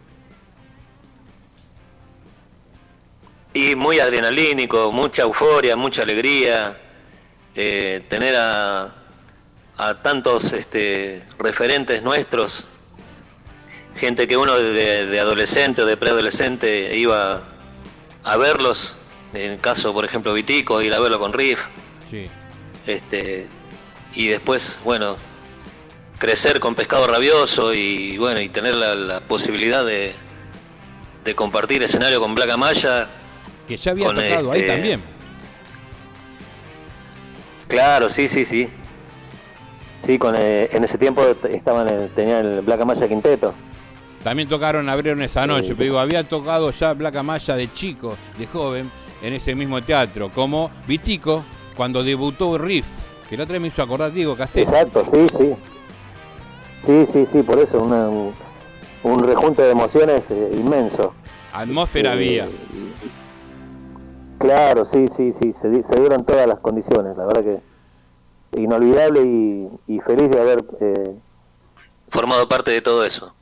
Y 3.56 3.74
muy 3.74 4.00
adrenalínico, 4.00 4.92
mucha 4.92 5.22
euforia, 5.22 5.76
mucha 5.76 6.02
alegría, 6.02 6.76
eh, 7.54 8.02
tener 8.06 8.36
a, 8.36 8.94
a 9.78 10.02
tantos 10.02 10.52
este, 10.52 11.22
referentes 11.38 12.02
nuestros, 12.02 12.68
gente 13.94 14.28
que 14.28 14.36
uno 14.36 14.54
de, 14.58 15.06
de 15.06 15.20
adolescente 15.20 15.80
o 15.80 15.86
de 15.86 15.96
preadolescente 15.96 16.98
iba 16.98 17.42
a 18.24 18.36
verlos, 18.36 18.98
en 19.32 19.52
el 19.52 19.58
caso 19.60 19.94
por 19.94 20.04
ejemplo 20.04 20.34
Vitico, 20.34 20.82
ir 20.82 20.92
a 20.92 21.00
verlo 21.00 21.18
con 21.18 21.32
Riff, 21.32 21.60
Sí. 22.10 22.28
este, 22.86 23.48
y 24.12 24.26
después, 24.26 24.80
bueno, 24.84 25.16
crecer 26.18 26.60
con 26.60 26.74
Pescado 26.74 27.06
Rabioso 27.06 27.72
y 27.72 28.18
bueno, 28.18 28.38
y 28.42 28.50
tener 28.50 28.74
la, 28.74 28.94
la 28.94 29.20
posibilidad 29.20 29.82
de, 29.86 30.12
de 31.24 31.34
compartir 31.34 31.82
escenario 31.82 32.20
con 32.20 32.34
Black 32.34 32.50
Amaya. 32.50 33.08
Que 33.66 33.76
ya 33.76 33.90
había 33.92 34.08
tocado 34.08 34.52
ahí 34.52 34.60
este, 34.60 34.72
también. 34.72 35.02
Claro, 37.68 38.08
sí, 38.10 38.28
sí, 38.28 38.44
sí. 38.44 38.68
Sí, 40.04 40.18
con, 40.18 40.36
eh, 40.38 40.68
en 40.72 40.84
ese 40.84 40.98
tiempo 40.98 41.22
estaban, 41.50 41.88
eh, 41.88 42.08
tenían 42.14 42.46
el 42.46 42.60
Black 42.62 42.80
Amaya 42.80 43.08
Quinteto. 43.08 43.54
También 44.22 44.48
tocaron 44.48 44.88
Abrieron 44.88 45.22
esa 45.22 45.46
noche, 45.46 45.68
Sí. 45.68 45.72
pero 45.74 45.84
digo, 45.84 45.98
había 45.98 46.24
tocado 46.24 46.70
ya 46.70 46.92
Black 46.94 47.16
Amaya 47.16 47.56
de 47.56 47.72
chico, 47.72 48.16
de 48.38 48.46
joven, 48.46 48.90
en 49.22 49.32
ese 49.32 49.54
mismo 49.54 49.82
teatro, 49.82 50.30
como 50.32 50.70
Vitico 50.86 51.44
cuando 51.76 52.02
debutó 52.04 52.56
Riff 52.58 52.86
Que 53.28 53.36
la 53.36 53.42
otra 53.44 53.54
vez 53.54 53.62
me 53.62 53.68
hizo 53.68 53.82
acordar 53.82 54.12
Diego 54.12 54.36
Castel. 54.36 54.62
Exacto, 54.62 55.04
sí, 55.12 55.26
sí. 55.36 55.54
Sí, 56.86 57.06
sí, 57.12 57.26
sí, 57.26 57.42
por 57.42 57.58
eso, 57.58 57.78
una- 57.80 58.08
un, 58.08 58.32
un 59.02 59.18
rejunte 59.18 59.62
de 59.62 59.72
emociones 59.72 60.22
eh, 60.30 60.50
inmenso. 60.56 61.12
Atmósfera 61.52 62.10
Eh, 62.10 62.12
había. 62.12 62.48
Claro, 64.38 64.84
sí, 64.84 65.08
sí, 65.08 65.32
sí, 65.32 65.52
se, 65.52 65.82
se 65.82 66.00
dieron 66.00 66.24
todas 66.24 66.46
las 66.46 66.58
condiciones, 66.60 67.16
la 67.16 67.24
verdad 67.26 67.42
que 67.42 67.76
inolvidable 68.60 69.22
y, 69.22 69.68
y 69.86 70.00
feliz 70.00 70.30
de 70.30 70.40
haber 70.40 70.64
eh, 70.80 71.14
formado 72.08 72.48
parte 72.48 72.70
de 72.70 72.80
todo 72.80 73.04
eso. 73.04 73.34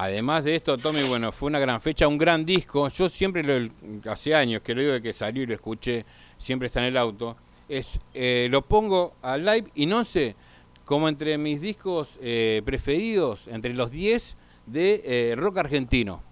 Además 0.00 0.44
de 0.44 0.54
esto, 0.54 0.78
Tommy, 0.78 1.02
bueno, 1.08 1.32
fue 1.32 1.48
una 1.48 1.58
gran 1.58 1.80
fecha, 1.80 2.06
un 2.06 2.18
gran 2.18 2.44
disco. 2.44 2.88
Yo 2.88 3.08
siempre, 3.08 3.42
lo, 3.42 3.68
hace 4.08 4.32
años 4.32 4.62
que 4.62 4.72
lo 4.72 4.80
digo 4.80 4.92
de 4.92 5.02
que 5.02 5.12
salió 5.12 5.42
y 5.42 5.46
lo 5.46 5.54
escuché, 5.54 6.04
siempre 6.38 6.68
está 6.68 6.80
en 6.80 6.86
el 6.86 6.96
auto. 6.96 7.36
Es, 7.68 7.98
eh, 8.14 8.46
lo 8.48 8.62
pongo 8.62 9.14
al 9.22 9.44
live 9.44 9.64
y 9.74 9.86
no 9.86 10.04
sé, 10.04 10.36
como 10.84 11.08
entre 11.08 11.36
mis 11.36 11.60
discos 11.60 12.16
eh, 12.20 12.62
preferidos, 12.64 13.48
entre 13.48 13.74
los 13.74 13.90
10 13.90 14.36
de 14.66 15.02
eh, 15.04 15.34
rock 15.36 15.58
argentino. 15.58 16.22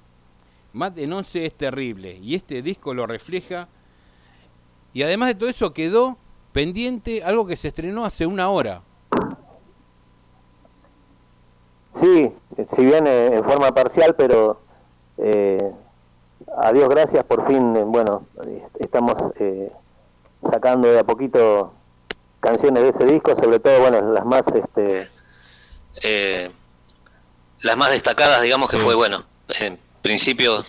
Más 0.76 0.94
de 0.94 1.10
11 1.10 1.46
es 1.46 1.54
terrible 1.54 2.18
y 2.20 2.34
este 2.34 2.60
disco 2.60 2.92
lo 2.92 3.06
refleja. 3.06 3.66
Y 4.92 5.02
además 5.02 5.28
de 5.28 5.34
todo 5.36 5.48
eso 5.48 5.72
quedó 5.72 6.18
pendiente 6.52 7.24
algo 7.24 7.46
que 7.46 7.56
se 7.56 7.68
estrenó 7.68 8.04
hace 8.04 8.26
una 8.26 8.50
hora. 8.50 8.82
Sí, 11.94 12.30
si 12.74 12.84
bien 12.84 13.06
eh, 13.06 13.36
en 13.36 13.44
forma 13.44 13.72
parcial, 13.72 14.16
pero 14.16 14.60
eh, 15.16 15.72
a 16.58 16.72
Dios 16.74 16.90
gracias, 16.90 17.24
por 17.24 17.46
fin, 17.46 17.74
eh, 17.74 17.82
bueno, 17.82 18.26
estamos 18.78 19.14
eh, 19.40 19.72
sacando 20.42 20.88
de 20.88 20.98
a 20.98 21.04
poquito 21.04 21.72
canciones 22.40 22.82
de 22.82 22.88
ese 22.90 23.04
disco, 23.06 23.34
sobre 23.34 23.60
todo, 23.60 23.80
bueno, 23.80 24.12
las 24.12 24.26
más, 24.26 24.46
este, 24.48 25.08
eh, 26.04 26.50
las 27.62 27.76
más 27.78 27.92
destacadas, 27.92 28.42
digamos 28.42 28.68
que 28.68 28.76
fue, 28.76 28.94
bueno, 28.94 29.24
en 29.58 29.85
principio 30.06 30.64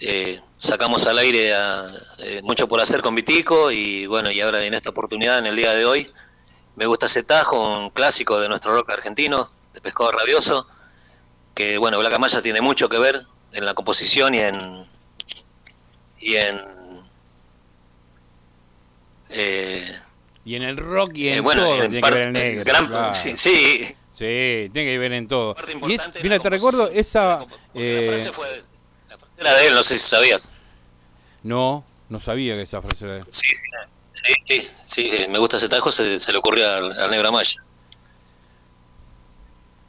eh, 0.00 0.40
sacamos 0.58 1.06
al 1.06 1.18
aire 1.18 1.54
a, 1.54 1.86
eh, 2.18 2.40
mucho 2.42 2.68
por 2.68 2.80
hacer 2.82 3.00
con 3.00 3.14
Vitico 3.14 3.70
y 3.72 4.06
bueno, 4.06 4.30
y 4.30 4.40
ahora 4.42 4.62
en 4.64 4.74
esta 4.74 4.90
oportunidad, 4.90 5.38
en 5.38 5.46
el 5.46 5.56
día 5.56 5.74
de 5.74 5.86
hoy, 5.86 6.12
me 6.76 6.84
gusta 6.86 7.06
ese 7.06 7.22
tajo, 7.22 7.56
un 7.78 7.88
clásico 7.90 8.38
de 8.38 8.48
nuestro 8.48 8.74
rock 8.74 8.90
argentino, 8.92 9.50
de 9.72 9.80
Pescado 9.80 10.12
Rabioso, 10.12 10.68
que 11.54 11.78
bueno, 11.78 11.98
Black 11.98 12.12
Amaya 12.12 12.42
tiene 12.42 12.60
mucho 12.60 12.88
que 12.90 12.98
ver 12.98 13.20
en 13.52 13.64
la 13.64 13.72
composición 13.74 14.34
y 14.34 14.38
en 14.40 14.86
y 16.20 16.34
en 16.36 16.60
eh, 19.30 20.00
Y 20.44 20.54
en 20.56 20.62
el 20.62 20.76
rock 20.76 21.12
y 21.14 21.28
en 21.28 21.34
Eh, 21.36 21.40
bueno, 21.40 21.62
todo 21.64 21.82
en 21.84 21.90
tiene 21.90 22.02
que 22.06 22.14
ver 22.14 22.22
el 22.22 22.32
negro. 22.32 22.64
gran- 22.64 22.86
claro. 22.88 23.12
sí, 23.14 23.36
sí. 23.36 23.94
Sí, 24.18 24.68
tiene 24.72 24.90
que 24.90 24.98
ver 24.98 25.12
en 25.12 25.28
todo. 25.28 25.54
Y 25.86 25.94
es- 25.94 26.00
mira, 26.24 26.40
te 26.40 26.50
recuerdo 26.50 26.88
esa... 26.88 27.46
eh, 27.72 28.28
era 29.36 29.54
de 29.54 29.66
él, 29.68 29.74
no 29.74 29.82
sé 29.84 29.96
si 29.96 30.08
sabías. 30.08 30.52
no, 31.44 31.84
no 32.08 32.18
sabía 32.18 32.56
que 32.56 32.62
esa 32.62 32.82
frase 32.82 33.04
era 33.04 33.14
de 33.14 33.20
él. 33.20 33.26
Sí, 33.28 33.46
sí, 34.12 34.34
sí, 34.44 34.68
sí, 34.84 35.10
eh, 35.12 35.28
me 35.28 35.38
gusta 35.38 35.58
ese 35.58 35.68
tajo, 35.68 35.92
se, 35.92 36.18
se 36.18 36.32
le 36.32 36.38
ocurrió 36.38 36.68
al, 36.68 36.98
al 36.98 37.10
Negro 37.12 37.28
Amaya. 37.28 37.62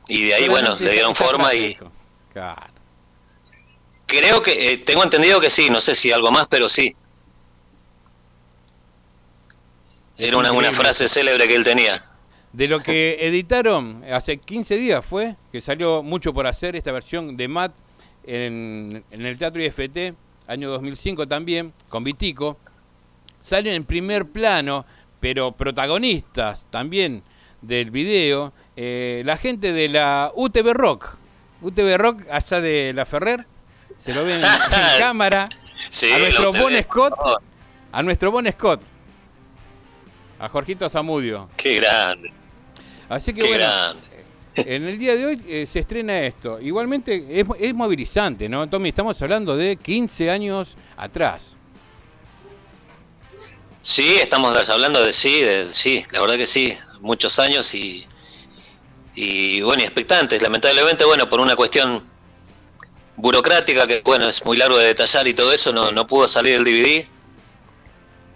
Y 0.08 0.28
de 0.28 0.36
ahí, 0.36 0.48
bueno, 0.48 0.78
le 0.80 0.92
dieron 0.92 1.16
forma 1.16 1.46
frase 1.50 1.58
y. 1.66 1.78
Claro. 2.32 2.74
creo 4.06 4.44
que, 4.44 4.74
eh, 4.74 4.78
tengo 4.78 5.04
entendido 5.04 5.42
que 5.42 5.50
sí, 5.50 5.72
no 5.72 5.82
sé 5.82 5.96
si 5.96 6.12
algo 6.12 6.30
más, 6.30 6.46
pero 6.46 6.70
sí. 6.70 6.96
Era 10.20 10.38
una, 10.38 10.72
frase 10.74 11.10
célebre 11.10 11.48
que 11.48 11.56
él 11.56 11.64
tenía. 11.64 12.06
De 12.54 12.68
lo 12.68 12.80
que 12.80 13.18
editaron 13.22 14.04
hace 14.12 14.38
15 14.38 14.78
días 14.78 15.06
fue, 15.06 15.36
que 15.52 15.62
salió 15.62 16.04
mucho 16.04 16.34
por 16.34 16.48
hacer 16.48 16.76
esta 16.76 16.92
versión 16.92 17.38
de 17.38 17.48
Matt 17.48 17.74
en, 18.26 19.04
en 19.12 19.26
el 19.26 19.38
Teatro 19.38 19.64
IFT, 19.64 20.16
año 20.48 20.70
2005 20.70 21.28
también, 21.28 21.74
con 21.90 22.04
Vitico. 22.04 22.58
Salen 23.40 23.74
en 23.74 23.86
primer 23.86 24.28
plano, 24.28 24.86
pero 25.20 25.52
protagonistas 25.52 26.66
también 26.70 27.24
del 27.62 27.92
video, 27.92 28.54
eh, 28.76 29.22
la 29.26 29.38
gente 29.38 29.74
de 29.74 29.90
la 29.90 30.32
UTV 30.36 30.74
Rock. 30.74 31.18
UTV 31.62 31.98
Rock 31.98 32.22
allá 32.32 32.62
de 32.62 32.94
La 32.94 33.06
Ferrer, 33.06 33.46
se 33.98 34.14
lo 34.14 34.24
ven 34.24 34.42
en, 34.42 34.50
cámara. 35.00 35.50
Sí, 35.90 36.12
a 36.12 36.20
nuestro. 36.20 36.54
Bon 36.54 36.74
Scott, 36.84 37.14
a 37.92 38.04
nuestro 38.04 38.32
Bon 38.32 38.46
Scott, 38.50 38.82
a 40.40 40.50
Jorgito 40.50 40.90
Zamudio. 40.90 41.50
Qué 41.58 41.76
grande. 41.76 42.32
Así 43.10 43.34
que 43.34 43.42
Qué 43.42 43.48
bueno, 43.48 43.66
grande. 43.66 44.02
en 44.56 44.84
el 44.84 45.00
día 45.00 45.16
de 45.16 45.26
hoy 45.26 45.44
eh, 45.48 45.66
se 45.66 45.80
estrena 45.80 46.22
esto. 46.22 46.60
Igualmente 46.62 47.26
es, 47.30 47.46
es 47.60 47.74
movilizante, 47.74 48.48
¿no, 48.48 48.70
Tommy? 48.70 48.90
Estamos 48.90 49.20
hablando 49.22 49.58
de 49.58 49.76
15 49.76 50.30
años 50.30 50.78
atrás. 50.96 51.56
Sí, 53.82 54.16
estamos 54.18 54.70
hablando 54.70 55.02
de 55.04 55.14
sí, 55.14 55.42
de, 55.42 55.66
sí, 55.72 56.06
la 56.12 56.22
verdad 56.22 56.36
que 56.36 56.46
sí, 56.46 56.78
muchos 57.00 57.40
años 57.40 57.74
y, 57.74 58.06
y 59.16 59.62
bueno, 59.62 59.82
y 59.82 59.86
expectantes. 59.86 60.42
Lamentablemente, 60.42 61.06
bueno, 61.06 61.30
por 61.30 61.40
una 61.40 61.56
cuestión 61.56 62.04
burocrática 63.18 63.88
que, 63.88 64.02
bueno, 64.04 64.28
es 64.28 64.46
muy 64.46 64.58
largo 64.58 64.78
de 64.78 64.88
detallar 64.88 65.28
y 65.28 65.34
todo 65.34 65.52
eso, 65.54 65.72
no, 65.72 65.92
no 65.92 66.06
pudo 66.08 66.28
salir 66.28 66.56
el 66.56 66.64
DVD. 66.64 67.08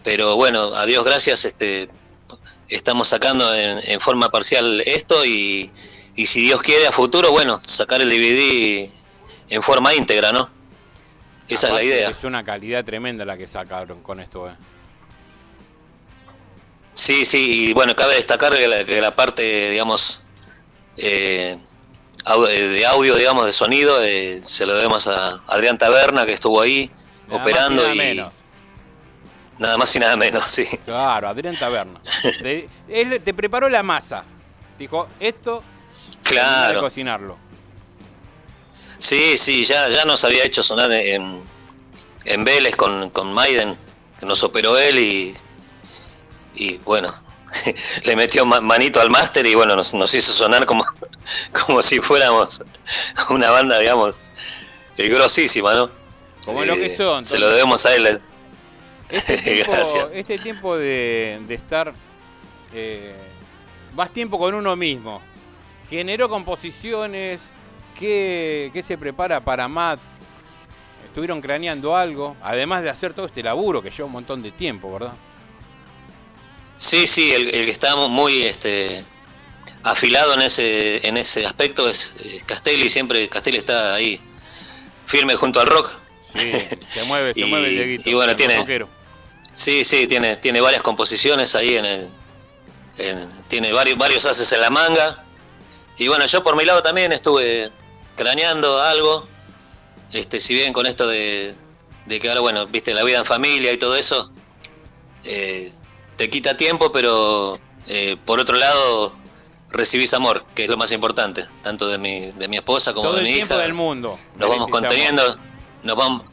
Pero 0.04 0.36
bueno, 0.36 0.74
a 0.76 0.86
Dios 0.86 1.04
gracias, 1.04 1.46
este, 1.46 1.88
estamos 2.76 3.08
sacando 3.08 3.54
en, 3.56 3.80
en 3.88 4.00
forma 4.00 4.30
parcial 4.30 4.82
esto 4.86 5.26
y, 5.26 5.72
y 6.16 6.26
si 6.26 6.42
Dios 6.42 6.62
quiere 6.62 6.88
a 6.88 6.92
futuro, 6.92 7.32
bueno, 7.32 7.60
sacar 7.60 8.02
el 8.02 8.10
DVD 8.10 8.90
en 9.50 9.64
forma 9.64 9.94
íntegra, 9.94 10.32
¿no? 10.32 10.50
Esa 11.50 11.68
es 11.68 11.74
la 11.74 11.84
idea. 11.84 12.10
Es 12.10 12.24
una 12.24 12.44
calidad 12.44 12.84
tremenda 12.86 13.26
la 13.26 13.38
que 13.38 13.48
sacaron 13.48 14.02
con 14.02 14.20
esto. 14.20 14.50
eh. 14.50 14.56
Sí, 16.94 17.26
sí, 17.26 17.70
y 17.70 17.74
bueno, 17.74 17.96
cabe 17.96 18.16
destacar 18.16 18.56
que 18.56 18.68
la, 18.68 18.86
que 18.86 19.02
la 19.02 19.16
parte, 19.16 19.72
digamos, 19.72 20.26
eh, 20.98 21.58
eh, 22.50 22.60
de 22.60 22.86
audio, 22.86 23.16
digamos, 23.16 23.46
de 23.46 23.54
sonido, 23.54 24.02
eh, 24.04 24.42
se 24.46 24.66
lo 24.66 24.76
debemos 24.76 25.08
a 25.08 25.42
Adrián 25.48 25.78
Taberna, 25.78 26.26
que 26.26 26.34
estuvo 26.34 26.62
ahí 26.62 26.92
Nada 27.28 27.42
operando 27.42 27.84
más 27.84 27.96
y 27.96 27.98
menos. 27.98 28.34
Nada 29.60 29.78
más 29.78 29.96
y 29.96 30.00
nada 30.00 30.16
menos, 30.16 30.44
sí. 30.46 30.66
Claro, 30.86 31.28
Adrián 31.30 31.58
Taberna. 31.58 32.00
Te, 32.42 32.68
él 32.88 33.22
te 33.24 33.34
preparó 33.34 33.70
la 33.70 33.84
masa. 33.84 34.24
Dijo, 34.80 35.08
esto 35.20 35.64
terminá 36.24 36.52
de 36.52 36.74
Claro. 36.74 36.80
cocinarlo. 36.82 37.38
Sí, 38.98 39.38
sí, 39.38 39.66
ya, 39.66 39.90
ya 39.90 40.06
nos 40.06 40.24
había 40.24 40.44
hecho 40.46 40.64
sonar 40.64 40.92
en, 40.92 41.42
en 42.26 42.44
Vélez 42.46 42.76
con, 42.76 43.10
con 43.10 43.34
Maiden, 43.34 43.78
que 44.20 44.26
nos 44.26 44.44
operó 44.44 44.78
él 44.78 44.98
y, 45.00 45.34
y 46.56 46.78
bueno, 46.80 47.14
le 48.06 48.16
metió 48.16 48.46
ma- 48.46 48.62
manito 48.62 49.02
al 49.02 49.10
máster 49.10 49.46
y 49.46 49.56
bueno, 49.56 49.76
nos, 49.76 49.94
nos 49.94 50.14
hizo 50.14 50.32
sonar 50.32 50.66
como, 50.66 50.86
como 51.66 51.82
si 51.82 52.00
fuéramos 52.00 52.64
una 53.30 53.50
banda, 53.52 53.78
digamos, 53.80 54.22
eh, 54.98 55.10
grosísima, 55.10 55.74
¿no? 55.74 55.92
Como 56.46 56.64
lo 56.64 56.76
que 56.76 56.86
Eh, 56.88 56.98
son, 56.98 57.24
Se 57.26 57.40
lo 57.40 57.50
debemos 57.50 57.86
a 57.86 57.96
él. 57.96 58.22
Este 59.14 59.38
tiempo, 59.44 59.72
Gracias. 59.72 60.08
este 60.14 60.38
tiempo 60.40 60.78
de, 60.78 61.40
de 61.48 61.54
estar 61.56 61.94
eh, 62.74 63.16
más 63.96 64.12
tiempo 64.12 64.38
con 64.40 64.54
uno 64.56 64.76
mismo, 64.76 65.22
generó 65.90 66.28
composiciones, 66.30 67.40
¿qué, 68.00 68.72
qué 68.74 68.84
se 68.84 68.98
prepara 68.98 69.40
para 69.40 69.68
Matt? 69.68 70.00
Estuvieron 71.06 71.42
craneando 71.42 71.96
algo, 71.96 72.36
además 72.42 72.82
de 72.82 72.90
hacer 72.90 73.14
todo 73.14 73.28
este 73.28 73.44
laburo 73.44 73.84
que 73.84 73.92
lleva 73.92 74.06
un 74.06 74.14
montón 74.14 74.42
de 74.42 74.52
tiempo, 74.52 74.92
¿verdad? 74.92 75.14
Sí, 76.76 77.06
sí, 77.06 77.32
el, 77.32 77.50
el 77.54 77.66
que 77.66 77.72
está 77.72 77.96
muy 77.96 78.42
este, 78.44 79.04
afilado 79.84 80.34
en 80.34 80.42
ese, 80.42 81.08
en 81.08 81.18
ese 81.18 81.46
aspecto 81.46 81.88
es 81.88 82.16
eh, 82.26 82.42
Castelli, 82.48 82.90
siempre 82.90 83.30
Castelli 83.30 83.58
está 83.58 83.94
ahí 83.94 84.20
firme 85.06 85.36
junto 85.36 85.60
al 85.60 85.68
rock. 85.68 85.92
Sí, 86.34 86.52
se 86.92 87.04
mueve, 87.04 87.36
se 87.36 87.42
Y- 87.46 87.46
mueve 87.46 87.94
el 87.96 88.02
y 88.08 88.14
bueno, 88.16 88.36
tiene- 88.36 88.58
rockero. 88.58 88.90
Sí, 89.54 89.84
sí, 89.86 90.08
tiene, 90.08 90.38
tiene 90.38 90.62
varias 90.62 90.82
composiciones 90.82 91.54
ahí 91.56 91.76
en 91.78 91.86
el. 91.86 92.10
en- 92.98 93.44
tiene 93.48 93.72
varios, 93.72 93.98
varios 93.98 94.26
haces 94.26 94.52
en 94.52 94.62
la 94.62 94.70
manga. 94.70 95.26
Y 95.98 96.08
bueno, 96.08 96.26
yo 96.26 96.44
por 96.44 96.56
mi 96.56 96.66
lado 96.66 96.82
también 96.82 97.12
estuve 97.12 97.72
craneando 98.16 98.82
algo. 98.82 99.28
Este, 100.12 100.40
si 100.42 100.54
bien 100.56 100.74
con 100.74 100.86
esto 100.86 101.08
de, 101.08 101.56
de 102.06 102.20
que 102.20 102.30
ahora, 102.30 102.42
bueno, 102.42 102.68
viste, 102.68 102.94
la 102.94 103.04
vida 103.04 103.20
en 103.20 103.26
familia 103.26 103.72
y 103.72 103.78
todo 103.78 103.96
eso, 103.96 104.32
eh, 105.24 105.72
te 106.18 106.30
quita 106.30 106.56
tiempo, 106.58 106.92
pero 106.92 107.60
eh, 107.88 108.18
por 108.26 108.40
otro 108.40 108.56
lado 108.56 109.16
recibís 109.70 110.14
amor, 110.14 110.46
que 110.54 110.64
es 110.66 110.70
lo 110.70 110.78
más 110.78 110.92
importante, 110.92 111.46
tanto 111.64 111.88
de 111.88 111.98
mi, 111.98 112.32
de 112.34 112.48
mi 112.48 112.58
esposa 112.58 112.94
como 112.94 113.06
Todo 113.08 113.16
de 113.16 113.22
el 113.22 113.28
mi 113.28 113.34
tiempo 113.34 113.56
hija. 113.56 113.64
del 113.64 113.74
mundo. 113.74 114.20
Nos 114.36 114.50
vamos 114.50 114.68
amor. 114.68 114.82
conteniendo, 114.82 115.36
nos 115.82 115.96
vamos, 115.98 116.24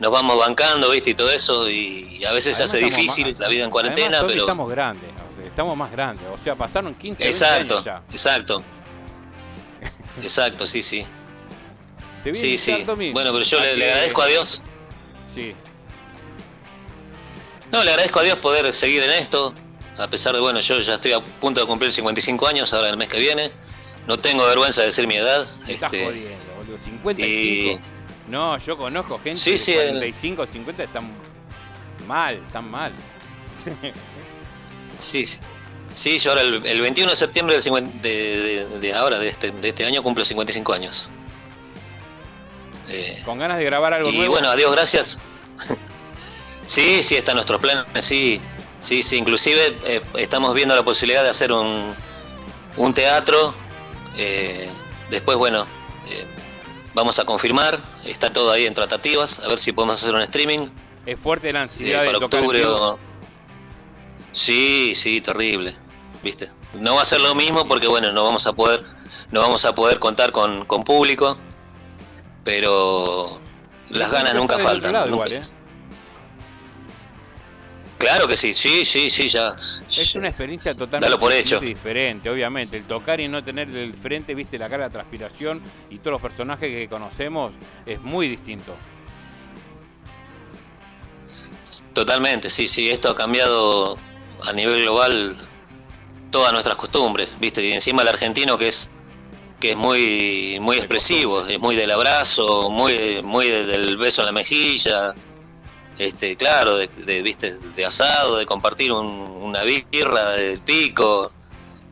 nos 0.00 0.10
vamos 0.12 0.38
bancando, 0.38 0.90
¿viste? 0.90 1.10
Y 1.10 1.14
todo 1.14 1.30
eso, 1.30 1.68
y, 1.68 2.24
a 2.24 2.32
veces 2.32 2.56
se 2.56 2.62
hace 2.64 2.78
difícil 2.78 3.28
más- 3.32 3.38
la 3.38 3.48
vida 3.48 3.64
en 3.64 3.70
cuarentena, 3.70 4.24
pero... 4.26 4.42
estamos 4.42 4.70
grandes, 4.70 5.10
o 5.10 5.36
sea, 5.36 5.46
estamos 5.46 5.76
más 5.76 5.90
grandes. 5.90 6.24
O 6.32 6.38
sea, 6.42 6.54
pasaron 6.56 6.94
15 6.94 7.24
20 7.24 7.28
Exacto, 7.28 7.74
años 7.74 7.84
ya. 7.84 8.02
exacto. 8.10 8.62
Exacto, 10.18 10.66
sí, 10.66 10.82
sí. 10.82 11.06
¿Te 12.24 12.34
Sí, 12.34 12.58
sí. 12.58 12.82
Tommy? 12.84 13.12
Bueno, 13.12 13.32
pero 13.32 13.44
yo 13.44 13.58
A 13.58 13.62
le, 13.62 13.90
agradezco 13.90 14.22
a 14.22 14.26
Dios. 14.26 14.62
Sí. 15.34 15.54
No, 17.70 17.84
le 17.84 17.90
agradezco 17.90 18.18
a 18.20 18.22
Dios 18.22 18.38
poder 18.38 18.72
seguir 18.72 19.02
en 19.02 19.10
esto, 19.10 19.54
a 19.98 20.08
pesar 20.08 20.34
de, 20.34 20.40
bueno, 20.40 20.58
yo 20.60 20.78
ya 20.80 20.94
estoy 20.94 21.12
a 21.12 21.20
punto 21.20 21.60
de 21.60 21.66
cumplir 21.66 21.92
55 21.92 22.46
años, 22.48 22.72
ahora 22.72 22.88
el 22.90 22.96
mes 22.96 23.08
que 23.08 23.18
viene. 23.20 23.52
No 24.06 24.18
tengo 24.18 24.46
vergüenza 24.46 24.80
de 24.80 24.86
decir 24.88 25.06
mi 25.06 25.16
edad. 25.16 25.46
Me 25.66 25.74
estás 25.74 25.92
este, 25.92 26.04
jodiendo, 26.06 26.54
boludo. 26.56 26.78
55. 26.84 27.80
No, 28.28 28.58
yo 28.58 28.76
conozco 28.76 29.18
gente 29.18 29.38
Sí, 29.40 29.52
de 29.52 29.58
sí, 29.58 29.72
el- 29.72 29.88
45, 29.90 30.46
50 30.46 30.82
están 30.84 31.10
mal, 32.06 32.34
están 32.36 32.70
mal. 32.70 32.92
Sí, 34.96 35.24
sí. 35.26 35.38
Sí, 35.90 36.18
yo 36.18 36.30
ahora 36.32 36.42
el, 36.42 36.66
el 36.66 36.80
21 36.82 37.10
de 37.10 37.16
septiembre 37.16 37.54
del 37.54 37.62
50 37.62 37.98
de, 38.00 38.10
de- 38.66 38.78
de 38.80 38.94
ahora, 38.94 39.18
de 39.18 39.28
este, 39.28 39.50
de 39.50 39.68
este 39.68 39.86
año, 39.86 40.02
cumplo 40.02 40.24
55 40.24 40.72
años. 40.74 41.10
Eh, 42.90 43.22
Con 43.24 43.38
ganas 43.38 43.58
de 43.58 43.64
grabar 43.64 43.94
algo 43.94 44.10
y 44.10 44.16
nuevo. 44.18 44.32
bueno, 44.34 44.48
adiós, 44.48 44.70
gracias. 44.72 45.20
sí, 46.64 47.02
sí, 47.02 47.16
está 47.16 47.32
en 47.32 47.36
nuestros 47.36 47.60
planes, 47.60 47.84
sí. 48.04 48.40
Sí, 48.80 49.02
sí, 49.02 49.16
inclusive 49.16 49.76
eh, 49.86 50.02
estamos 50.18 50.54
viendo 50.54 50.76
la 50.76 50.84
posibilidad 50.84 51.22
de 51.24 51.30
hacer 51.30 51.52
un, 51.52 51.94
un 52.76 52.94
teatro. 52.94 53.54
eh, 54.18 54.68
después, 55.10 55.36
bueno, 55.38 55.66
eh, 56.08 56.26
vamos 56.98 57.18
a 57.18 57.24
confirmar. 57.24 57.78
Está 58.04 58.30
todo 58.32 58.50
ahí 58.52 58.66
en 58.66 58.74
tratativas, 58.74 59.40
a 59.40 59.48
ver 59.48 59.58
si 59.58 59.72
podemos 59.72 60.02
hacer 60.02 60.14
un 60.14 60.20
streaming. 60.22 60.68
es 61.06 61.18
fuerte 61.18 61.52
la 61.52 61.62
ansiedad 61.62 62.04
para 62.04 62.18
octubre 62.18 62.64
o... 62.66 62.98
Sí, 64.32 64.94
sí, 64.94 65.20
terrible, 65.20 65.74
¿viste? 66.22 66.48
No 66.74 66.96
va 66.96 67.02
a 67.02 67.04
ser 67.04 67.20
lo 67.20 67.34
mismo 67.34 67.66
porque 67.66 67.86
bueno, 67.88 68.12
no 68.12 68.24
vamos 68.24 68.46
a 68.46 68.52
poder 68.52 68.84
no 69.30 69.40
vamos 69.40 69.64
a 69.64 69.74
poder 69.74 69.98
contar 69.98 70.32
con, 70.32 70.64
con 70.66 70.84
público, 70.84 71.38
pero 72.44 73.30
las 73.90 74.10
ganas 74.12 74.34
nunca 74.34 74.58
faltan. 74.58 74.92
lado 74.92 75.06
nunca- 75.10 75.28
igual, 75.28 75.44
¿eh? 75.44 75.57
Claro 77.98 78.28
que 78.28 78.36
sí, 78.36 78.54
sí, 78.54 78.84
sí, 78.84 79.10
sí, 79.10 79.28
ya. 79.28 79.48
Es 79.54 80.14
una 80.14 80.28
experiencia 80.28 80.72
totalmente 80.72 81.06
Dalo 81.06 81.18
por 81.18 81.32
hecho. 81.32 81.58
diferente, 81.58 82.30
obviamente. 82.30 82.76
El 82.76 82.84
tocar 82.86 83.20
y 83.20 83.26
no 83.26 83.42
tener 83.42 83.68
el 83.76 83.92
frente, 83.94 84.34
viste, 84.36 84.56
la 84.56 84.68
cara 84.68 84.84
de 84.84 84.90
transpiración 84.90 85.60
y 85.90 85.98
todos 85.98 86.12
los 86.12 86.22
personajes 86.22 86.68
que 86.70 86.88
conocemos 86.88 87.52
es 87.84 88.00
muy 88.00 88.28
distinto. 88.28 88.76
Totalmente, 91.92 92.50
sí, 92.50 92.68
sí, 92.68 92.88
esto 92.90 93.10
ha 93.10 93.16
cambiado 93.16 93.98
a 94.46 94.52
nivel 94.52 94.82
global 94.82 95.36
todas 96.30 96.52
nuestras 96.52 96.76
costumbres, 96.76 97.30
¿viste? 97.40 97.64
Y 97.66 97.72
encima 97.72 98.02
el 98.02 98.08
argentino 98.08 98.56
que 98.58 98.68
es 98.68 98.90
que 99.60 99.72
es 99.72 99.76
muy 99.76 100.58
muy 100.60 100.76
expresivo, 100.76 101.44
es 101.44 101.58
muy 101.58 101.74
del 101.74 101.90
abrazo, 101.90 102.70
muy 102.70 103.20
muy 103.24 103.48
de- 103.48 103.66
del 103.66 103.96
beso 103.96 104.22
en 104.22 104.26
la 104.26 104.32
mejilla, 104.32 105.14
este, 105.98 106.36
claro, 106.36 106.76
de, 106.76 106.86
de, 106.88 107.22
viste, 107.22 107.54
de 107.58 107.84
asado, 107.84 108.38
de 108.38 108.46
compartir 108.46 108.92
un- 108.92 109.38
una 109.42 109.62
birra 109.62 110.30
del 110.32 110.60
pico, 110.60 111.32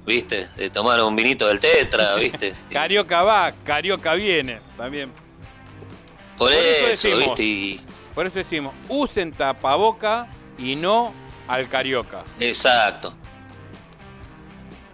¿viste? 0.07 0.47
De 0.57 0.71
tomar 0.71 1.03
un 1.03 1.15
vinito 1.17 1.47
del 1.49 1.59
tetra, 1.61 2.15
¿viste? 2.17 2.55
Carioca 2.71 3.23
va, 3.23 3.53
Carioca 3.65 4.15
viene, 4.15 4.61
también. 4.77 5.13
Por, 6.37 6.53
eso 6.53 6.87
eso, 6.87 7.09
decimos. 7.09 7.19
¿viste? 7.39 7.43
Y 7.43 7.81
Por 8.15 8.27
eso 8.27 8.39
decimos, 8.39 8.75
usen 8.89 9.33
tapaboca 9.33 10.29
y 10.59 10.77
no 10.77 11.13
al 11.49 11.69
Carioca. 11.69 12.25
exacto. 12.41 13.15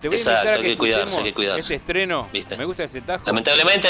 Te 0.00 0.08
voy 0.08 0.16
Exacto, 0.16 0.48
a 0.48 0.52
hay 0.54 0.62
que, 0.62 0.68
que 0.70 0.76
cuidarse, 0.78 1.16
hay 1.18 1.22
que 1.24 1.32
cuidarse. 1.32 1.60
Este 1.60 1.74
estreno, 1.76 2.28
¿Viste? 2.32 2.56
me 2.56 2.64
gusta 2.64 2.82
ese 2.82 3.00
tajo. 3.02 3.22
Lamentablemente, 3.26 3.88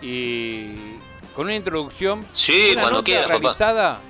y 0.00 0.93
con 1.34 1.46
una 1.46 1.54
introducción 1.54 2.24
Sí, 2.32 2.70
una 2.72 2.82
cuando 2.82 2.98
nota 2.98 3.04
quieras, 3.04 3.26
papá. 3.26 3.38
realizada 3.38 4.00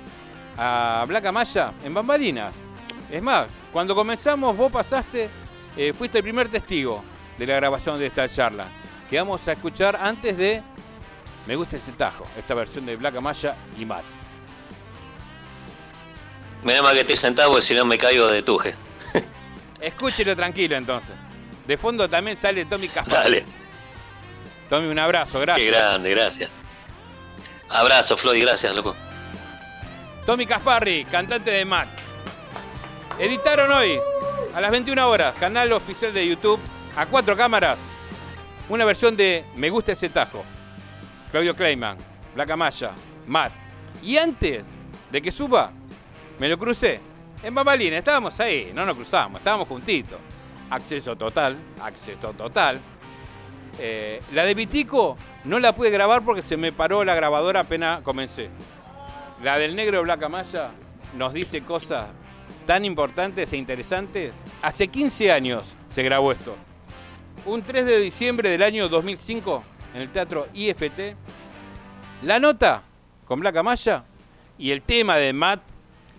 a 0.57 1.05
Black 1.07 1.25
Amaya 1.25 1.73
en 1.83 1.93
Bambalinas. 1.93 2.55
Es 3.11 3.21
más, 3.21 3.47
cuando 3.71 3.95
comenzamos 3.95 4.55
vos 4.55 4.71
pasaste, 4.71 5.29
eh, 5.77 5.93
fuiste 5.93 6.17
el 6.19 6.23
primer 6.23 6.49
testigo 6.49 7.03
de 7.37 7.45
la 7.47 7.55
grabación 7.55 7.99
de 7.99 8.07
esta 8.07 8.29
charla, 8.29 8.67
que 9.09 9.17
vamos 9.17 9.45
a 9.47 9.51
escuchar 9.53 9.95
antes 9.95 10.37
de 10.37 10.61
Me 11.45 11.55
gusta 11.55 11.75
ese 11.77 11.91
tajo, 11.91 12.25
esta 12.37 12.53
versión 12.55 12.85
de 12.85 12.95
Black 12.95 13.15
Amaya 13.17 13.55
y 13.77 13.85
Matt. 13.85 14.03
menos 16.63 16.81
mal 16.83 16.93
que 16.95 17.01
estoy 17.01 17.17
sentado 17.17 17.49
porque 17.49 17.65
si 17.65 17.75
no 17.75 17.85
me 17.85 17.97
caigo 17.97 18.27
de 18.27 18.41
tuje. 18.41 18.73
Escúchelo 19.81 20.35
tranquilo 20.35 20.75
entonces. 20.75 21.15
De 21.67 21.77
fondo 21.77 22.09
también 22.09 22.37
sale 22.41 22.65
Tommy 22.65 22.87
Caspar. 22.87 23.23
Dale. 23.23 23.45
Tommy, 24.69 24.87
un 24.87 24.97
abrazo, 24.97 25.39
gracias. 25.39 25.69
Qué 25.69 25.75
grande, 25.77 26.11
gracias. 26.11 26.49
Abrazo, 27.69 28.17
Floyd, 28.17 28.41
gracias, 28.41 28.73
loco. 28.75 28.95
Tommy 30.25 30.45
Casparri, 30.45 31.05
cantante 31.05 31.51
de 31.51 31.65
Matt. 31.65 31.87
Editaron 33.19 33.71
hoy, 33.71 33.99
a 34.53 34.61
las 34.61 34.71
21 34.71 35.09
horas, 35.09 35.35
canal 35.39 35.71
oficial 35.73 36.13
de 36.13 36.27
YouTube, 36.27 36.59
a 36.95 37.05
cuatro 37.05 37.35
cámaras, 37.35 37.77
una 38.69 38.85
versión 38.85 39.15
de 39.15 39.45
Me 39.55 39.69
gusta 39.69 39.91
ese 39.91 40.09
tajo. 40.09 40.43
Claudio 41.31 41.55
Kleiman, 41.55 41.97
Black 42.33 42.49
Amaya, 42.49 42.91
Matt. 43.27 43.51
Y 44.01 44.17
antes 44.17 44.63
de 45.11 45.21
que 45.21 45.31
suba, 45.31 45.71
me 46.39 46.49
lo 46.49 46.57
crucé. 46.57 46.99
En 47.43 47.53
Bambalina, 47.53 47.97
estábamos 47.97 48.39
ahí, 48.39 48.71
no 48.73 48.85
nos 48.85 48.95
cruzamos, 48.95 49.39
estábamos 49.39 49.67
juntitos. 49.67 50.19
Acceso 50.69 51.15
total, 51.15 51.57
acceso 51.81 52.33
total. 52.33 52.79
Eh, 53.79 54.21
la 54.33 54.43
de 54.43 54.53
Vitico 54.53 55.17
no 55.43 55.59
la 55.59 55.73
pude 55.73 55.89
grabar 55.89 56.23
porque 56.23 56.41
se 56.41 56.57
me 56.57 56.71
paró 56.71 57.03
la 57.03 57.15
grabadora 57.15 57.61
apenas 57.61 58.01
comencé. 58.01 58.49
La 59.43 59.57
del 59.57 59.75
negro 59.75 60.01
Black 60.03 60.23
Amaya 60.23 60.71
nos 61.17 61.33
dice 61.33 61.61
cosas 61.61 62.07
tan 62.65 62.85
importantes 62.85 63.51
e 63.53 63.57
interesantes. 63.57 64.33
Hace 64.61 64.87
15 64.87 65.31
años 65.31 65.65
se 65.93 66.03
grabó 66.03 66.31
esto. 66.31 66.55
Un 67.45 67.61
3 67.61 67.85
de 67.85 67.99
diciembre 67.99 68.49
del 68.49 68.63
año 68.63 68.89
2005 68.89 69.63
en 69.93 70.01
el 70.01 70.09
Teatro 70.09 70.47
IFT. 70.53 71.15
La 72.23 72.39
nota 72.39 72.81
con 73.25 73.39
Black 73.39 73.57
Amaya 73.57 74.03
y 74.57 74.71
el 74.71 74.81
tema 74.81 75.17
de 75.17 75.33
Matt 75.33 75.61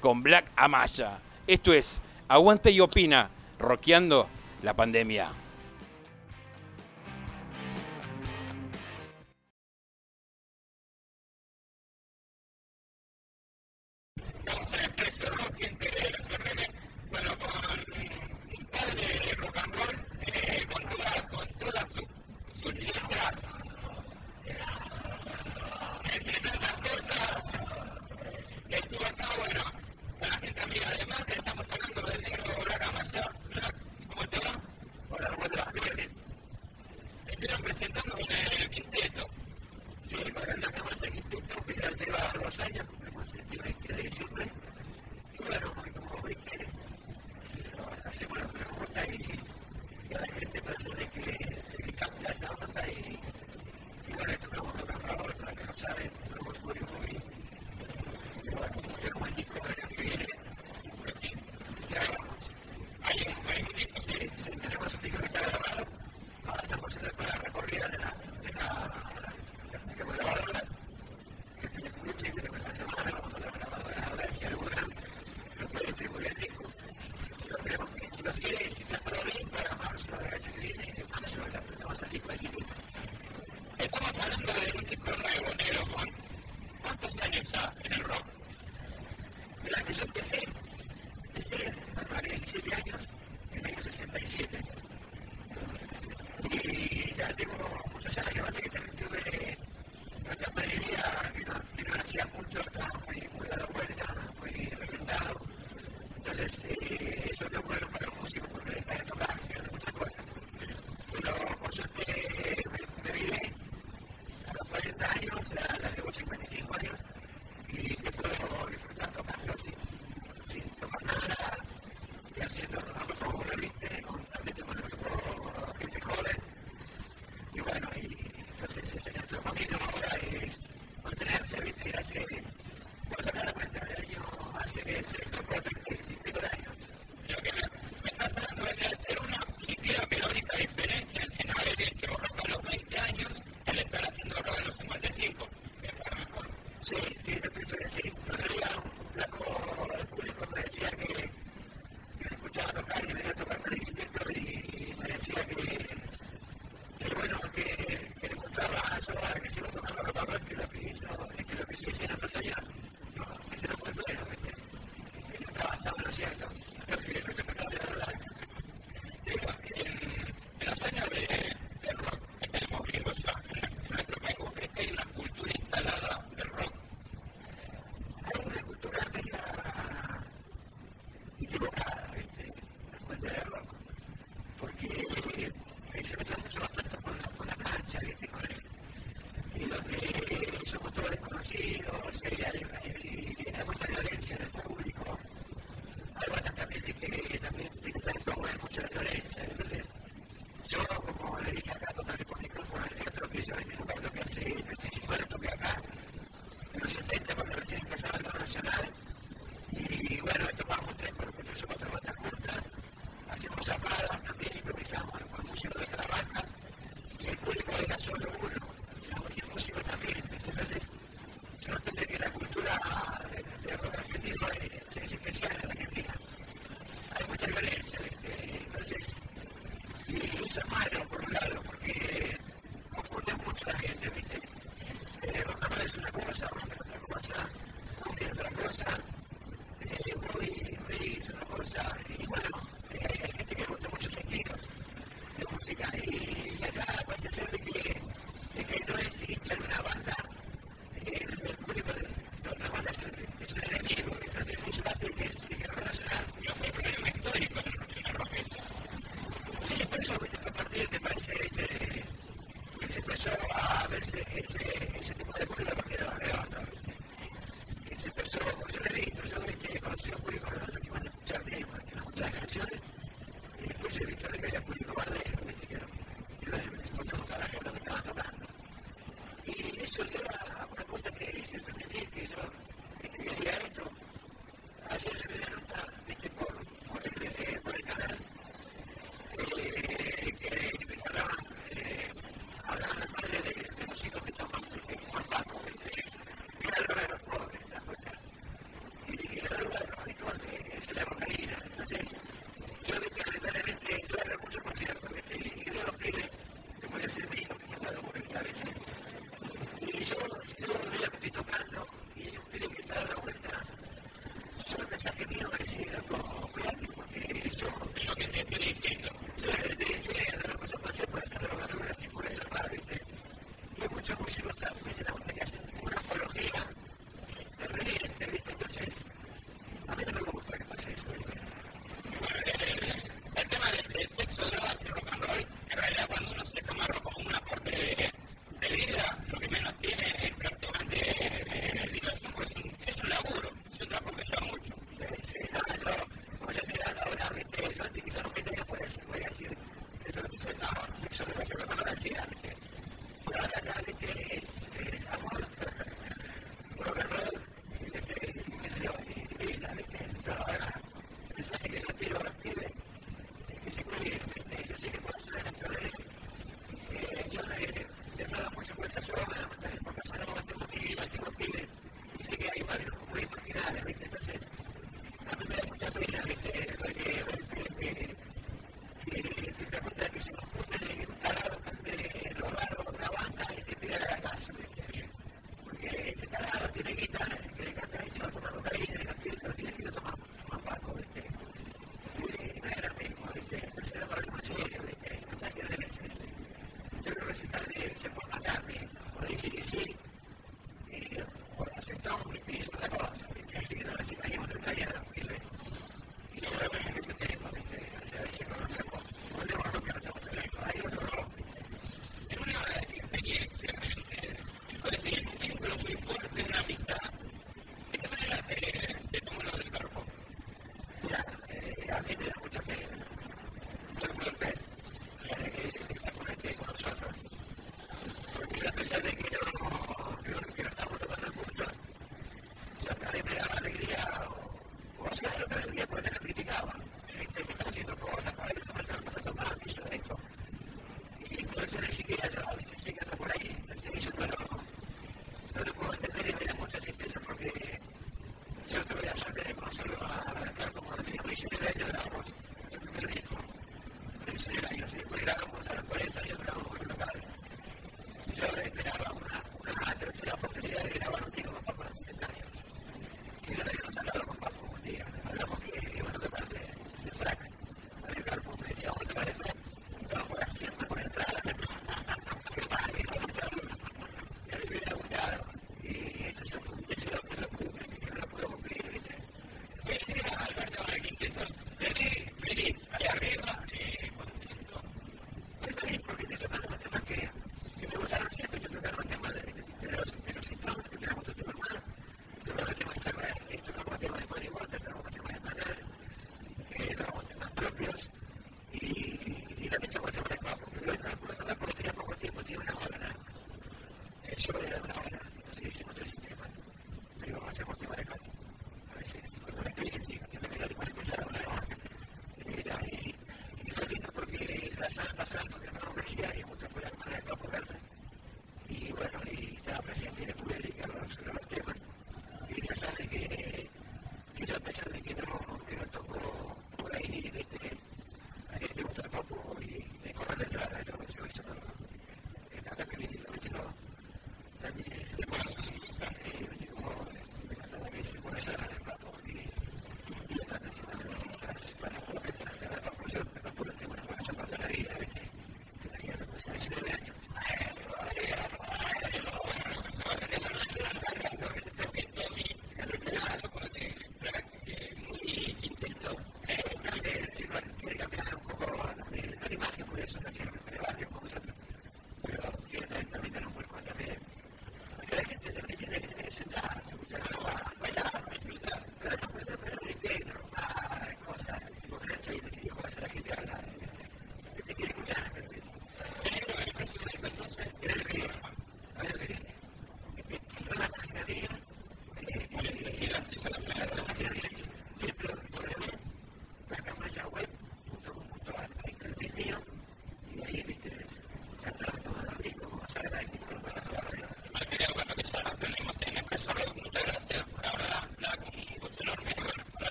con 0.00 0.22
Black 0.22 0.50
Amaya. 0.56 1.18
Esto 1.46 1.72
es 1.72 2.00
Aguanta 2.28 2.70
y 2.70 2.80
Opina, 2.80 3.30
rockeando 3.58 4.28
la 4.62 4.74
pandemia. 4.74 5.30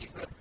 Me 0.00 0.33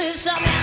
is 0.00 0.26
a 0.26 0.59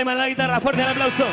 Kleiman, 0.00 0.16
la 0.16 0.28
guitarra. 0.28 0.60
Fuerte 0.60 0.80
el 0.80 0.88
aplauso. 0.88 1.26